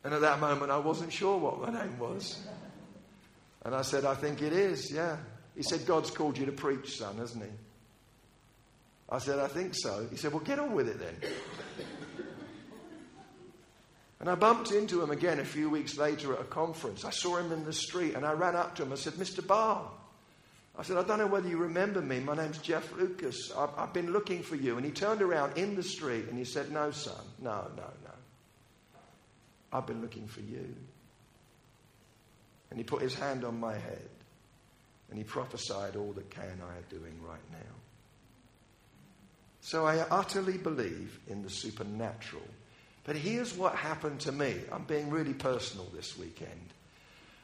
And 0.04 0.14
at 0.14 0.22
that 0.22 0.40
moment, 0.40 0.72
I 0.72 0.78
wasn't 0.78 1.12
sure 1.12 1.38
what 1.38 1.60
my 1.60 1.82
name 1.82 1.98
was. 1.98 2.48
And 3.66 3.76
I 3.76 3.82
said, 3.82 4.06
I 4.06 4.14
think 4.14 4.42
it 4.42 4.54
is, 4.54 4.92
yeah. 4.92 5.18
He 5.56 5.64
said, 5.64 5.86
God's 5.86 6.12
called 6.12 6.38
you 6.38 6.46
to 6.46 6.52
preach, 6.52 6.98
son, 6.98 7.18
hasn't 7.18 7.44
he? 7.44 7.50
I 9.10 9.18
said, 9.18 9.40
I 9.40 9.48
think 9.48 9.74
so. 9.76 10.08
He 10.12 10.16
said, 10.16 10.32
Well, 10.32 10.44
get 10.44 10.60
on 10.60 10.74
with 10.74 10.88
it 10.88 11.00
then. 11.00 11.16
And 14.20 14.30
I 14.30 14.36
bumped 14.36 14.72
into 14.72 15.02
him 15.02 15.12
again 15.12 15.40
a 15.40 15.46
few 15.46 15.70
weeks 15.70 15.98
later 15.98 16.34
at 16.34 16.42
a 16.42 16.46
conference. 16.46 17.06
I 17.06 17.12
saw 17.12 17.38
him 17.38 17.52
in 17.52 17.64
the 17.64 17.72
street 17.72 18.16
and 18.16 18.26
I 18.26 18.34
ran 18.34 18.56
up 18.56 18.76
to 18.76 18.84
him. 18.84 18.92
I 18.92 18.96
said, 18.96 19.14
Mr. 19.14 19.46
Barr. 19.46 19.90
I 20.78 20.84
said, 20.84 20.98
I 20.98 21.04
don't 21.04 21.20
know 21.20 21.28
whether 21.28 21.48
you 21.48 21.58
remember 21.58 22.02
me. 22.02 22.20
My 22.20 22.36
name's 22.36 22.58
Jeff 22.58 22.92
Lucas. 22.98 23.52
I've, 23.58 23.70
I've 23.78 23.94
been 23.94 24.12
looking 24.12 24.44
for 24.44 24.56
you. 24.56 24.78
And 24.78 24.86
he 24.86 24.92
turned 24.92 25.22
around 25.22 25.58
in 25.58 25.76
the 25.76 25.84
street 25.84 26.28
and 26.30 26.38
he 26.38 26.46
said, 26.46 26.72
No, 26.72 26.92
son. 26.92 27.22
No, 27.40 27.66
no, 27.76 27.84
no. 28.04 29.00
I've 29.72 29.86
been 29.86 30.02
looking 30.02 30.28
for 30.28 30.42
you. 30.42 30.76
And 32.70 32.80
he 32.80 32.84
put 32.84 33.02
his 33.02 33.14
hand 33.14 33.44
on 33.44 33.60
my 33.60 33.74
head 33.74 34.10
and 35.10 35.18
he 35.18 35.24
prophesied 35.24 35.96
all 35.96 36.12
that 36.14 36.30
Kay 36.30 36.48
and 36.52 36.62
I 36.62 36.78
are 36.78 36.90
doing 36.90 37.20
right 37.26 37.40
now. 37.52 37.58
So 39.62 39.86
I 39.86 39.98
utterly 39.98 40.58
believe 40.58 41.20
in 41.28 41.42
the 41.42 41.50
supernatural. 41.50 42.44
But 43.04 43.16
here's 43.16 43.56
what 43.56 43.76
happened 43.76 44.20
to 44.22 44.32
me. 44.32 44.56
I'm 44.72 44.84
being 44.84 45.10
really 45.10 45.34
personal 45.34 45.88
this 45.96 46.18
weekend. 46.18 46.74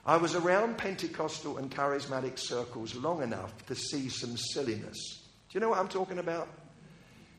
I 0.05 0.17
was 0.17 0.35
around 0.35 0.77
Pentecostal 0.77 1.57
and 1.57 1.71
charismatic 1.71 2.37
circles 2.37 2.93
long 2.93 3.23
enough 3.23 3.65
to 3.67 3.75
see 3.75 4.09
some 4.09 4.37
silliness. 4.37 5.23
Do 5.49 5.57
you 5.57 5.59
know 5.59 5.69
what 5.69 5.79
I'm 5.79 5.87
talking 5.87 6.19
about? 6.19 6.47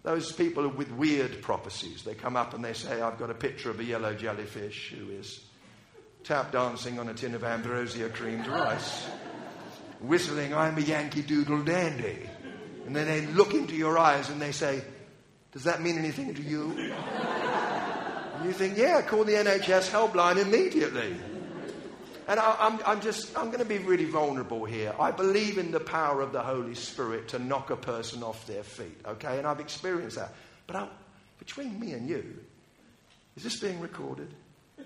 Those 0.03 0.33
people 0.33 0.69
with 0.69 0.91
weird 0.91 1.43
prophecies. 1.43 2.03
They 2.03 2.15
come 2.15 2.37
up 2.37 2.55
and 2.55 2.65
they 2.65 2.73
say, 2.73 3.01
I've 3.01 3.19
got 3.19 3.31
a 3.31 3.35
picture 3.35 3.71
of 3.71 3.79
a 3.79 3.85
yellow 3.85 4.15
jellyfish 4.15 4.93
who 4.97 5.11
is 5.11 5.45
tap 6.25 6.51
dancing 6.51 6.99
on 6.99 7.09
a 7.09 7.15
tin 7.15 7.37
of 7.37 7.45
ambrosia 7.45 8.09
creamed 8.09 8.49
rice, 8.49 9.07
whistling, 10.01 10.53
I'm 10.53 10.77
a 10.77 10.81
Yankee 10.81 11.23
Doodle 11.23 11.63
Dandy. 11.63 12.19
And 12.85 12.95
then 12.95 13.07
they 13.07 13.27
look 13.27 13.55
into 13.55 13.77
your 13.77 13.97
eyes 13.97 14.29
and 14.29 14.43
they 14.43 14.53
say, 14.53 14.83
Does 15.53 15.65
that 15.65 15.83
mean 15.83 15.99
anything 15.99 16.35
to 16.35 16.43
you? 16.43 16.93
You 18.47 18.53
think, 18.53 18.79
Yeah, 18.79 19.03
call 19.03 19.25
the 19.25 19.33
NHS 19.33 19.91
helpline 19.91 20.37
immediately. 20.37 21.17
And 22.29 22.41
I, 22.41 22.67
am 22.67 22.81
I'm 22.87 23.01
just, 23.01 23.37
I'm 23.37 23.47
going 23.47 23.59
to 23.59 23.65
be 23.65 23.79
really 23.79 24.05
vulnerable 24.05 24.65
here. 24.65 24.95
I 24.99 25.11
believe 25.11 25.59
in 25.59 25.71
the 25.71 25.81
power 25.81 26.21
of 26.21 26.33
the 26.33 26.43
Holy 26.43 26.75
Spirit 26.75 27.29
to 27.29 27.39
knock 27.39 27.71
a 27.71 27.77
person 27.77 28.23
off 28.23 28.47
their 28.47 28.63
feet, 28.63 28.99
okay? 29.07 29.39
And 29.39 29.47
I've 29.47 29.61
experienced 29.61 30.17
that. 30.17 30.33
But 30.67 30.77
I, 30.77 30.89
between 31.39 31.79
me 31.79 31.93
and 31.93 32.09
you, 32.09 32.39
is 33.37 33.43
this 33.43 33.61
being 33.61 33.81
recorded? 33.81 34.33
Yeah. 34.79 34.85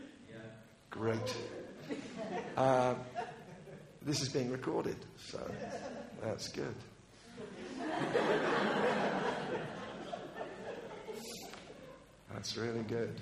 Great. 0.90 1.36
Uh, 2.56 2.94
This 4.02 4.22
is 4.22 4.30
being 4.30 4.50
recorded, 4.50 4.96
so 5.18 5.38
that's 6.22 6.48
good. 6.48 6.74
That's 12.40 12.56
really 12.56 12.84
good. 12.84 13.14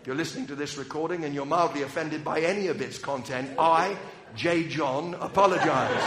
If 0.00 0.08
you're 0.08 0.16
listening 0.16 0.48
to 0.48 0.56
this 0.56 0.76
recording 0.76 1.24
and 1.24 1.32
you're 1.32 1.46
mildly 1.46 1.82
offended 1.82 2.24
by 2.24 2.40
any 2.40 2.66
of 2.66 2.80
its 2.80 2.98
content, 2.98 3.48
I, 3.60 3.96
J. 4.34 4.66
John, 4.66 5.14
apologize. 5.14 6.02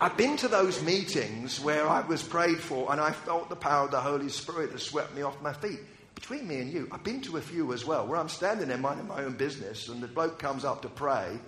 I've 0.00 0.16
been 0.16 0.36
to 0.36 0.46
those 0.46 0.80
meetings 0.84 1.58
where 1.58 1.88
I 1.88 2.06
was 2.06 2.22
prayed 2.22 2.58
for 2.58 2.92
and 2.92 3.00
I 3.00 3.10
felt 3.10 3.48
the 3.48 3.56
power 3.56 3.86
of 3.86 3.90
the 3.90 4.00
Holy 4.00 4.28
Spirit 4.28 4.70
that 4.70 4.78
swept 4.78 5.16
me 5.16 5.22
off 5.22 5.42
my 5.42 5.52
feet. 5.52 5.80
Between 6.14 6.46
me 6.46 6.60
and 6.60 6.72
you, 6.72 6.86
I've 6.92 7.02
been 7.02 7.22
to 7.22 7.38
a 7.38 7.40
few 7.40 7.72
as 7.72 7.84
well 7.84 8.06
where 8.06 8.20
I'm 8.20 8.28
standing 8.28 8.68
there 8.68 8.78
minding 8.78 9.08
my 9.08 9.24
own 9.24 9.32
business 9.32 9.88
and 9.88 10.00
the 10.00 10.06
bloke 10.06 10.38
comes 10.38 10.64
up 10.64 10.82
to 10.82 10.88
pray 10.88 11.40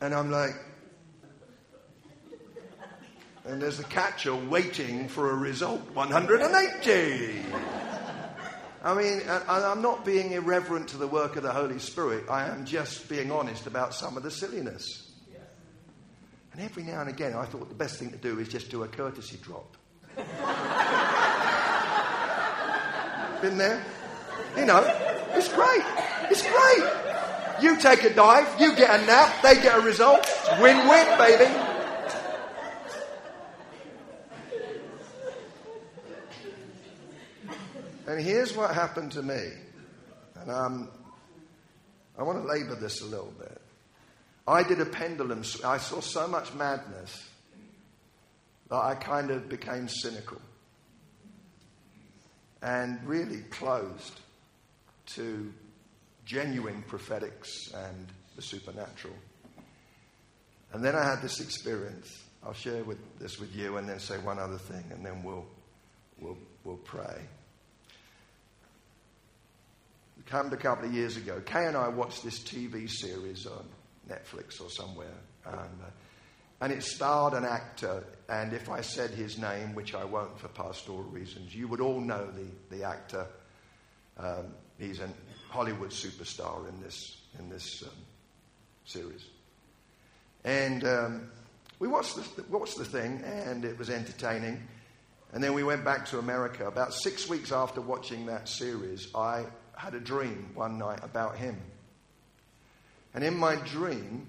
and 0.00 0.14
I'm 0.14 0.30
like, 0.30 0.52
and 3.46 3.62
there's 3.62 3.78
the 3.78 3.84
catcher 3.84 4.34
waiting 4.34 5.08
for 5.08 5.30
a 5.30 5.34
result 5.34 5.80
180. 5.94 7.42
I 8.82 8.94
mean, 8.94 9.22
I'm 9.48 9.82
not 9.82 10.04
being 10.04 10.32
irreverent 10.32 10.88
to 10.88 10.96
the 10.96 11.06
work 11.06 11.36
of 11.36 11.42
the 11.42 11.52
Holy 11.52 11.78
Spirit. 11.78 12.24
I 12.30 12.48
am 12.48 12.64
just 12.64 13.08
being 13.08 13.30
honest 13.30 13.66
about 13.66 13.94
some 13.94 14.16
of 14.16 14.22
the 14.22 14.30
silliness. 14.30 15.10
And 16.52 16.62
every 16.62 16.84
now 16.84 17.00
and 17.00 17.08
again, 17.10 17.34
I 17.34 17.44
thought 17.44 17.68
the 17.68 17.74
best 17.74 17.98
thing 17.98 18.10
to 18.10 18.16
do 18.16 18.38
is 18.38 18.48
just 18.48 18.70
do 18.70 18.82
a 18.82 18.88
courtesy 18.88 19.38
drop. 19.42 19.76
Been 23.42 23.58
there? 23.58 23.84
You 24.56 24.64
know, 24.64 24.82
it's 25.34 25.52
great. 25.52 25.84
It's 26.30 26.42
great. 26.42 26.84
You 27.60 27.76
take 27.78 28.04
a 28.04 28.14
dive, 28.14 28.60
you 28.60 28.74
get 28.74 29.00
a 29.00 29.06
nap, 29.06 29.42
they 29.42 29.54
get 29.56 29.78
a 29.78 29.82
result. 29.82 30.26
Win 30.60 30.88
win, 30.88 31.18
baby. 31.18 31.65
And 38.06 38.20
here's 38.20 38.54
what 38.56 38.72
happened 38.74 39.12
to 39.12 39.22
me. 39.22 39.50
And 40.40 40.50
um, 40.50 40.88
I 42.16 42.22
want 42.22 42.42
to 42.42 42.48
labor 42.48 42.76
this 42.76 43.02
a 43.02 43.06
little 43.06 43.32
bit. 43.38 43.60
I 44.46 44.62
did 44.62 44.80
a 44.80 44.86
pendulum. 44.86 45.42
I 45.64 45.78
saw 45.78 46.00
so 46.00 46.28
much 46.28 46.54
madness 46.54 47.28
that 48.68 48.76
I 48.76 48.94
kind 48.94 49.30
of 49.30 49.48
became 49.48 49.88
cynical 49.88 50.40
and 52.62 52.98
really 53.04 53.40
closed 53.50 54.20
to 55.06 55.52
genuine 56.24 56.82
prophetics 56.86 57.72
and 57.74 58.06
the 58.36 58.42
supernatural. 58.42 59.14
And 60.72 60.84
then 60.84 60.94
I 60.94 61.04
had 61.04 61.22
this 61.22 61.40
experience. 61.40 62.24
I'll 62.44 62.52
share 62.52 62.84
with 62.84 62.98
this 63.18 63.38
with 63.38 63.54
you 63.54 63.76
and 63.78 63.88
then 63.88 63.98
say 63.98 64.18
one 64.18 64.38
other 64.38 64.58
thing 64.58 64.84
and 64.90 65.04
then 65.04 65.22
we'll, 65.24 65.46
we'll, 66.20 66.38
we'll 66.64 66.76
pray. 66.76 67.20
Happened 70.28 70.52
a 70.54 70.56
couple 70.56 70.86
of 70.86 70.92
years 70.92 71.16
ago. 71.16 71.40
Kay 71.46 71.66
and 71.66 71.76
I 71.76 71.88
watched 71.88 72.24
this 72.24 72.40
TV 72.40 72.90
series 72.90 73.46
on 73.46 73.64
Netflix 74.08 74.60
or 74.60 74.68
somewhere. 74.68 75.14
And, 75.44 75.56
uh, 75.56 75.90
and 76.60 76.72
it 76.72 76.82
starred 76.82 77.34
an 77.34 77.44
actor, 77.44 78.02
and 78.28 78.52
if 78.52 78.68
I 78.68 78.80
said 78.80 79.10
his 79.10 79.38
name, 79.38 79.74
which 79.74 79.94
I 79.94 80.04
won't 80.04 80.38
for 80.40 80.48
pastoral 80.48 81.02
reasons, 81.02 81.54
you 81.54 81.68
would 81.68 81.80
all 81.80 82.00
know 82.00 82.26
the, 82.30 82.76
the 82.76 82.82
actor. 82.82 83.26
Um, 84.18 84.46
he's 84.78 84.98
a 84.98 85.08
Hollywood 85.48 85.90
superstar 85.90 86.68
in 86.68 86.80
this, 86.80 87.22
in 87.38 87.48
this 87.48 87.84
um, 87.84 87.90
series. 88.84 89.26
And 90.44 90.84
um, 90.84 91.30
we 91.78 91.86
watched 91.86 92.16
the, 92.16 92.42
watched 92.50 92.78
the 92.78 92.84
thing, 92.84 93.22
and 93.24 93.64
it 93.64 93.78
was 93.78 93.90
entertaining. 93.90 94.60
And 95.32 95.44
then 95.44 95.54
we 95.54 95.62
went 95.62 95.84
back 95.84 96.06
to 96.06 96.18
America. 96.18 96.66
About 96.66 96.94
six 96.94 97.28
weeks 97.28 97.52
after 97.52 97.80
watching 97.80 98.26
that 98.26 98.48
series, 98.48 99.08
I 99.14 99.44
had 99.76 99.94
a 99.94 100.00
dream 100.00 100.50
one 100.54 100.78
night 100.78 101.00
about 101.02 101.36
him. 101.36 101.56
And 103.14 103.22
in 103.22 103.36
my 103.38 103.56
dream, 103.56 104.26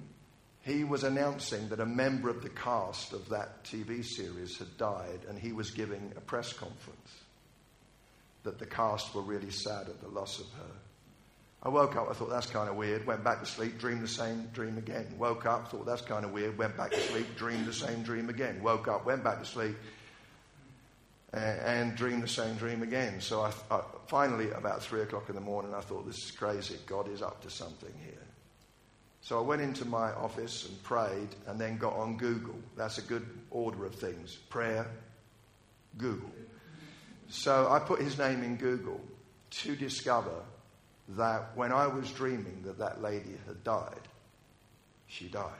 he 0.61 0.83
was 0.83 1.03
announcing 1.03 1.69
that 1.69 1.79
a 1.79 1.85
member 1.85 2.29
of 2.29 2.43
the 2.43 2.49
cast 2.49 3.13
of 3.13 3.29
that 3.29 3.63
TV 3.63 4.03
series 4.03 4.57
had 4.57 4.77
died, 4.77 5.21
and 5.27 5.39
he 5.39 5.53
was 5.53 5.71
giving 5.71 6.13
a 6.15 6.21
press 6.21 6.53
conference. 6.53 7.15
That 8.43 8.59
the 8.59 8.65
cast 8.65 9.15
were 9.15 9.21
really 9.21 9.49
sad 9.49 9.87
at 9.87 10.01
the 10.01 10.09
loss 10.09 10.39
of 10.39 10.45
her. 10.57 10.73
I 11.63 11.69
woke 11.69 11.95
up, 11.95 12.07
I 12.09 12.13
thought 12.13 12.29
that's 12.29 12.47
kind 12.47 12.69
of 12.69 12.75
weird, 12.75 13.07
went 13.07 13.23
back 13.23 13.39
to 13.39 13.45
sleep, 13.45 13.79
dreamed 13.79 14.03
the 14.03 14.07
same 14.07 14.47
dream 14.53 14.77
again. 14.77 15.07
Woke 15.17 15.45
up, 15.45 15.71
thought 15.71 15.85
that's 15.85 16.03
kind 16.03 16.23
of 16.23 16.31
weird, 16.31 16.57
went 16.57 16.77
back 16.77 16.91
to 16.91 16.99
sleep, 16.99 17.35
dreamed 17.35 17.65
the 17.65 17.73
same 17.73 18.03
dream 18.03 18.29
again. 18.29 18.61
Woke 18.61 18.87
up, 18.87 19.05
went 19.05 19.23
back 19.23 19.39
to 19.39 19.45
sleep, 19.45 19.75
and, 21.33 21.95
dreamed 21.95 22.23
the 22.23 22.27
same 22.27 22.55
dream 22.55 22.83
again. 22.83 23.19
So 23.19 23.41
I, 23.41 23.51
I, 23.69 23.81
finally, 24.07 24.51
about 24.51 24.81
three 24.81 25.01
o'clock 25.01 25.29
in 25.29 25.35
the 25.35 25.41
morning, 25.41 25.73
I 25.73 25.81
thought, 25.81 26.05
this 26.05 26.23
is 26.23 26.31
crazy. 26.31 26.77
God 26.85 27.09
is 27.09 27.21
up 27.21 27.41
to 27.41 27.49
something 27.49 27.93
here. 28.03 28.13
So 29.21 29.37
I 29.37 29.41
went 29.41 29.61
into 29.61 29.83
my 29.85 30.13
office 30.13 30.67
and 30.67 30.81
prayed 30.83 31.29
and 31.47 31.59
then 31.59 31.77
got 31.77 31.93
on 31.93 32.17
Google. 32.17 32.55
That's 32.77 32.97
a 32.97 33.01
good 33.01 33.25
order 33.51 33.85
of 33.85 33.95
things 33.95 34.35
prayer, 34.35 34.87
Google. 35.97 36.31
So 37.29 37.69
I 37.69 37.79
put 37.79 38.01
his 38.01 38.17
name 38.17 38.41
in 38.41 38.55
Google 38.55 39.01
to 39.49 39.75
discover 39.75 40.43
that 41.09 41.55
when 41.55 41.73
I 41.73 41.87
was 41.87 42.09
dreaming 42.11 42.61
that 42.65 42.77
that 42.79 43.01
lady 43.01 43.37
had 43.47 43.63
died, 43.65 44.07
she 45.07 45.27
died. 45.27 45.51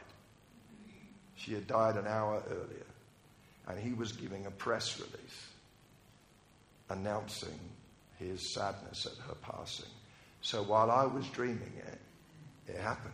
She 1.36 1.54
had 1.54 1.68
died 1.68 1.98
an 1.98 2.08
hour 2.08 2.42
earlier. 2.50 2.86
And 3.68 3.78
he 3.78 3.92
was 3.92 4.14
giving 4.14 4.46
a 4.46 4.52
press 4.52 4.98
release 4.98 5.48
announcing 6.90 7.60
his 8.18 8.54
sadness 8.54 9.06
at 9.06 9.18
her 9.28 9.36
passing. 9.42 9.90
So 10.42 10.64
while 10.64 10.92
I 10.92 11.06
was 11.06 11.28
dreaming 11.28 11.74
it, 11.78 12.00
it 12.68 12.80
happened. 12.80 13.14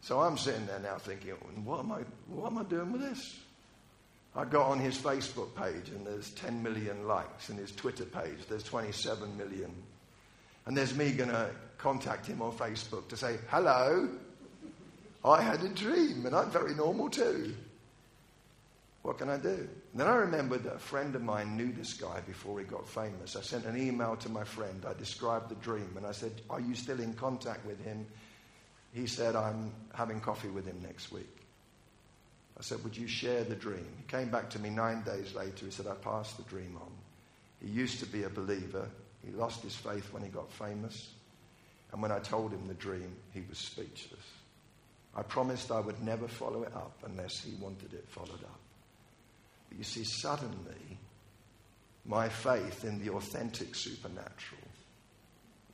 So 0.00 0.20
I'm 0.20 0.36
sitting 0.36 0.66
there 0.66 0.80
now 0.80 0.96
thinking, 0.98 1.30
what 1.64 1.78
am 1.80 1.92
I, 1.92 2.00
what 2.28 2.50
am 2.50 2.58
I 2.58 2.64
doing 2.64 2.92
with 2.92 3.02
this? 3.02 3.38
I 4.34 4.44
got 4.44 4.66
on 4.66 4.78
his 4.80 4.96
Facebook 4.96 5.54
page 5.54 5.90
and 5.90 6.06
there's 6.06 6.30
10 6.30 6.62
million 6.62 7.06
likes, 7.06 7.50
and 7.50 7.58
his 7.58 7.70
Twitter 7.70 8.04
page 8.04 8.38
there's 8.48 8.62
27 8.64 9.36
million. 9.36 9.72
And 10.66 10.76
there's 10.76 10.94
me 10.94 11.12
going 11.12 11.30
to 11.30 11.50
contact 11.78 12.26
him 12.26 12.40
on 12.40 12.52
Facebook 12.52 13.08
to 13.08 13.16
say, 13.16 13.36
hello, 13.48 14.08
I 15.24 15.42
had 15.42 15.62
a 15.62 15.68
dream 15.68 16.26
and 16.26 16.34
I'm 16.34 16.50
very 16.50 16.74
normal 16.74 17.10
too. 17.10 17.54
What 19.02 19.18
can 19.18 19.28
I 19.28 19.36
do? 19.36 19.48
And 19.48 20.00
then 20.00 20.06
I 20.06 20.14
remembered 20.14 20.62
that 20.62 20.76
a 20.76 20.78
friend 20.78 21.14
of 21.16 21.22
mine 21.22 21.56
knew 21.56 21.72
this 21.72 21.94
guy 21.94 22.20
before 22.20 22.60
he 22.60 22.64
got 22.64 22.88
famous. 22.88 23.34
I 23.34 23.40
sent 23.40 23.64
an 23.64 23.76
email 23.76 24.16
to 24.16 24.28
my 24.28 24.44
friend. 24.44 24.84
I 24.88 24.94
described 24.94 25.48
the 25.48 25.56
dream 25.56 25.94
and 25.96 26.06
I 26.06 26.12
said, 26.12 26.32
Are 26.48 26.60
you 26.60 26.76
still 26.76 27.00
in 27.00 27.12
contact 27.14 27.66
with 27.66 27.82
him? 27.84 28.06
He 28.92 29.06
said, 29.06 29.34
I'm 29.34 29.72
having 29.92 30.20
coffee 30.20 30.48
with 30.48 30.66
him 30.66 30.80
next 30.82 31.10
week. 31.10 31.36
I 32.56 32.62
said, 32.62 32.82
Would 32.84 32.96
you 32.96 33.08
share 33.08 33.42
the 33.42 33.56
dream? 33.56 33.86
He 33.96 34.04
came 34.06 34.30
back 34.30 34.50
to 34.50 34.60
me 34.60 34.70
nine 34.70 35.02
days 35.02 35.34
later. 35.34 35.64
He 35.64 35.72
said, 35.72 35.88
I 35.88 35.94
passed 35.94 36.36
the 36.36 36.44
dream 36.44 36.78
on. 36.80 36.92
He 37.60 37.68
used 37.68 37.98
to 38.00 38.06
be 38.06 38.22
a 38.22 38.30
believer. 38.30 38.88
He 39.24 39.32
lost 39.32 39.62
his 39.62 39.74
faith 39.74 40.12
when 40.12 40.22
he 40.22 40.28
got 40.28 40.50
famous. 40.52 41.10
And 41.90 42.00
when 42.00 42.12
I 42.12 42.20
told 42.20 42.52
him 42.52 42.68
the 42.68 42.74
dream, 42.74 43.16
he 43.32 43.42
was 43.48 43.58
speechless. 43.58 44.24
I 45.14 45.22
promised 45.22 45.72
I 45.72 45.80
would 45.80 46.00
never 46.02 46.28
follow 46.28 46.62
it 46.62 46.74
up 46.74 46.96
unless 47.04 47.42
he 47.42 47.54
wanted 47.60 47.92
it 47.92 48.06
followed 48.08 48.44
up. 48.44 48.61
You 49.76 49.84
see, 49.84 50.04
suddenly, 50.04 50.98
my 52.04 52.28
faith 52.28 52.84
in 52.84 53.04
the 53.04 53.12
authentic 53.12 53.74
supernatural 53.74 54.60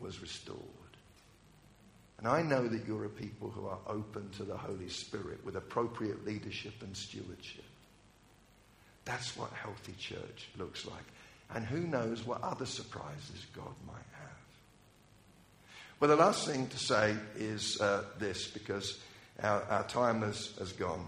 was 0.00 0.20
restored. 0.20 0.58
And 2.18 2.26
I 2.26 2.42
know 2.42 2.66
that 2.66 2.86
you're 2.86 3.04
a 3.04 3.10
people 3.10 3.48
who 3.48 3.66
are 3.66 3.78
open 3.86 4.28
to 4.30 4.44
the 4.44 4.56
Holy 4.56 4.88
Spirit 4.88 5.44
with 5.44 5.56
appropriate 5.56 6.26
leadership 6.26 6.74
and 6.82 6.96
stewardship. 6.96 7.64
That's 9.04 9.36
what 9.36 9.50
healthy 9.52 9.94
church 9.98 10.48
looks 10.58 10.84
like. 10.84 11.04
And 11.54 11.64
who 11.64 11.80
knows 11.80 12.26
what 12.26 12.42
other 12.42 12.66
surprises 12.66 13.46
God 13.54 13.74
might 13.86 13.94
have. 13.94 14.28
Well, 16.00 16.10
the 16.10 16.16
last 16.16 16.46
thing 16.46 16.66
to 16.68 16.78
say 16.78 17.16
is 17.36 17.80
uh, 17.80 18.04
this, 18.18 18.48
because 18.48 18.98
our, 19.42 19.62
our 19.64 19.84
time 19.84 20.22
has, 20.22 20.54
has 20.58 20.72
gone. 20.72 21.06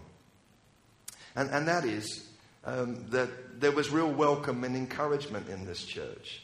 And, 1.36 1.50
and 1.50 1.68
that 1.68 1.84
is 1.84 2.29
um, 2.64 3.06
that 3.10 3.60
there 3.60 3.72
was 3.72 3.90
real 3.90 4.10
welcome 4.10 4.64
and 4.64 4.76
encouragement 4.76 5.48
in 5.48 5.64
this 5.64 5.84
church. 5.84 6.42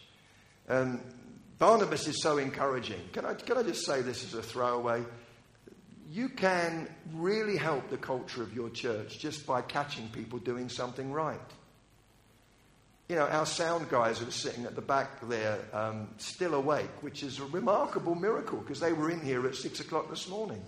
Um, 0.69 1.01
Barnabas 1.59 2.07
is 2.07 2.23
so 2.23 2.39
encouraging. 2.39 3.01
Can 3.13 3.25
I, 3.25 3.35
can 3.35 3.57
I 3.57 3.63
just 3.63 3.87
say 3.87 4.03
this 4.03 4.25
as 4.25 4.35
a 4.35 4.43
throwaway? 4.43 5.05
You 6.11 6.29
can 6.29 6.89
really 7.15 7.57
help 7.57 7.89
the 7.91 7.97
culture 7.97 8.43
of 8.43 8.55
your 8.55 8.71
church 8.71 9.19
just 9.19 9.47
by 9.47 9.63
catching 9.63 10.09
people 10.09 10.39
doing 10.39 10.69
something 10.69 11.13
right. 11.13 11.41
you 13.09 13.17
know, 13.17 13.27
our 13.27 13.47
sound 13.47 13.89
guys 13.89 14.21
are 14.21 14.31
sitting 14.31 14.65
at 14.65 14.75
the 14.75 14.83
back 14.83 15.27
there, 15.29 15.59
um, 15.73 16.09
still 16.19 16.55
awake, 16.55 16.91
which 17.03 17.23
is 17.23 17.39
a 17.39 17.45
remarkable 17.47 18.15
miracle 18.15 18.59
because 18.59 18.81
they 18.81 18.93
were 18.93 19.11
in 19.11 19.21
here 19.21 19.47
at 19.47 19.55
six 19.55 19.81
o'clock 19.81 20.11
this 20.11 20.29
morning, 20.29 20.63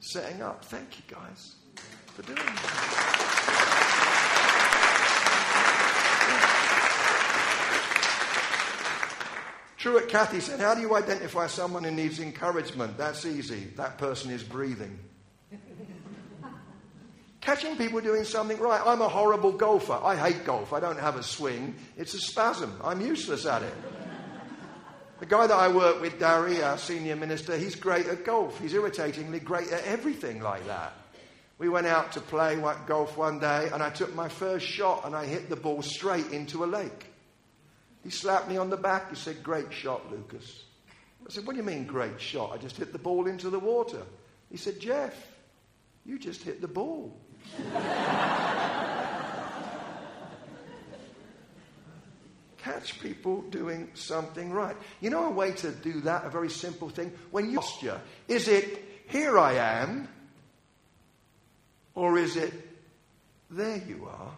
setting 0.00 0.42
up. 0.42 0.64
Thank 0.66 0.98
you, 0.98 1.04
guys, 1.08 1.54
for 2.06 2.22
doing 2.22 2.36
that. 2.36 3.40
Truett 9.84 10.08
Cathy 10.08 10.40
said, 10.40 10.60
How 10.60 10.74
do 10.74 10.80
you 10.80 10.96
identify 10.96 11.46
someone 11.46 11.84
who 11.84 11.90
needs 11.90 12.18
encouragement? 12.18 12.96
That's 12.96 13.26
easy. 13.26 13.64
That 13.76 13.98
person 13.98 14.30
is 14.30 14.42
breathing. 14.42 14.98
Catching 17.42 17.76
people 17.76 18.00
doing 18.00 18.24
something 18.24 18.58
right. 18.58 18.80
I'm 18.82 19.02
a 19.02 19.08
horrible 19.10 19.52
golfer. 19.52 20.00
I 20.02 20.16
hate 20.16 20.46
golf. 20.46 20.72
I 20.72 20.80
don't 20.80 20.98
have 20.98 21.16
a 21.16 21.22
swing. 21.22 21.74
It's 21.98 22.14
a 22.14 22.18
spasm. 22.18 22.80
I'm 22.82 23.02
useless 23.02 23.44
at 23.44 23.62
it. 23.62 23.74
The 25.20 25.26
guy 25.26 25.46
that 25.48 25.54
I 25.54 25.68
work 25.68 26.00
with, 26.00 26.18
Dary, 26.18 26.62
our 26.62 26.78
senior 26.78 27.16
minister, 27.16 27.54
he's 27.54 27.74
great 27.74 28.06
at 28.06 28.24
golf. 28.24 28.58
He's 28.62 28.72
irritatingly 28.72 29.40
great 29.40 29.70
at 29.70 29.84
everything 29.84 30.40
like 30.40 30.66
that. 30.66 30.94
We 31.58 31.68
went 31.68 31.88
out 31.88 32.12
to 32.12 32.22
play 32.22 32.58
golf 32.86 33.18
one 33.18 33.38
day, 33.38 33.68
and 33.70 33.82
I 33.82 33.90
took 33.90 34.14
my 34.14 34.30
first 34.30 34.64
shot 34.64 35.04
and 35.04 35.14
I 35.14 35.26
hit 35.26 35.50
the 35.50 35.56
ball 35.56 35.82
straight 35.82 36.28
into 36.28 36.64
a 36.64 36.68
lake. 36.68 37.13
He 38.04 38.10
slapped 38.10 38.48
me 38.48 38.58
on 38.58 38.70
the 38.70 38.76
back. 38.76 39.10
He 39.10 39.16
said, 39.16 39.42
Great 39.42 39.72
shot, 39.72 40.12
Lucas. 40.12 40.64
I 41.26 41.32
said, 41.32 41.46
What 41.46 41.54
do 41.54 41.58
you 41.58 41.64
mean, 41.66 41.86
great 41.86 42.20
shot? 42.20 42.52
I 42.52 42.58
just 42.58 42.76
hit 42.76 42.92
the 42.92 42.98
ball 42.98 43.26
into 43.26 43.48
the 43.50 43.58
water. 43.58 44.02
He 44.50 44.58
said, 44.58 44.78
Jeff, 44.78 45.14
you 46.04 46.18
just 46.18 46.42
hit 46.42 46.60
the 46.60 46.68
ball. 46.68 47.18
Catch 52.58 53.00
people 53.00 53.42
doing 53.42 53.90
something 53.94 54.52
right. 54.52 54.76
You 55.00 55.10
know 55.10 55.26
a 55.26 55.30
way 55.30 55.52
to 55.52 55.70
do 55.70 56.00
that, 56.02 56.24
a 56.26 56.30
very 56.30 56.50
simple 56.50 56.90
thing? 56.90 57.12
When 57.30 57.50
you 57.50 57.58
posture, 57.58 58.00
is 58.28 58.48
it 58.48 58.82
here 59.08 59.38
I 59.38 59.54
am, 59.54 60.08
or 61.94 62.18
is 62.18 62.36
it 62.36 62.52
there 63.50 63.82
you 63.86 64.08
are? 64.10 64.32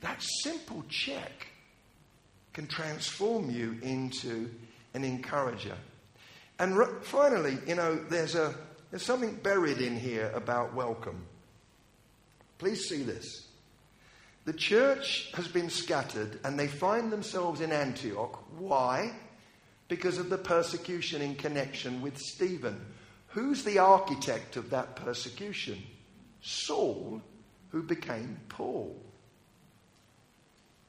That 0.00 0.22
simple 0.42 0.84
check 0.88 1.48
can 2.52 2.66
transform 2.66 3.50
you 3.50 3.76
into 3.82 4.50
an 4.94 5.04
encourager. 5.04 5.76
And 6.58 6.76
finally, 7.02 7.58
you 7.66 7.76
know, 7.76 7.96
there's, 8.08 8.34
a, 8.34 8.54
there's 8.90 9.04
something 9.04 9.36
buried 9.36 9.78
in 9.78 9.96
here 9.96 10.30
about 10.34 10.74
welcome. 10.74 11.24
Please 12.58 12.88
see 12.88 13.02
this. 13.02 13.46
The 14.44 14.52
church 14.52 15.30
has 15.34 15.46
been 15.46 15.70
scattered 15.70 16.40
and 16.42 16.58
they 16.58 16.68
find 16.68 17.12
themselves 17.12 17.60
in 17.60 17.70
Antioch. 17.70 18.42
Why? 18.58 19.12
Because 19.88 20.18
of 20.18 20.30
the 20.30 20.38
persecution 20.38 21.22
in 21.22 21.34
connection 21.34 22.00
with 22.00 22.18
Stephen. 22.18 22.80
Who's 23.28 23.62
the 23.62 23.78
architect 23.78 24.56
of 24.56 24.70
that 24.70 24.96
persecution? 24.96 25.82
Saul, 26.40 27.22
who 27.70 27.82
became 27.82 28.40
Paul. 28.48 28.96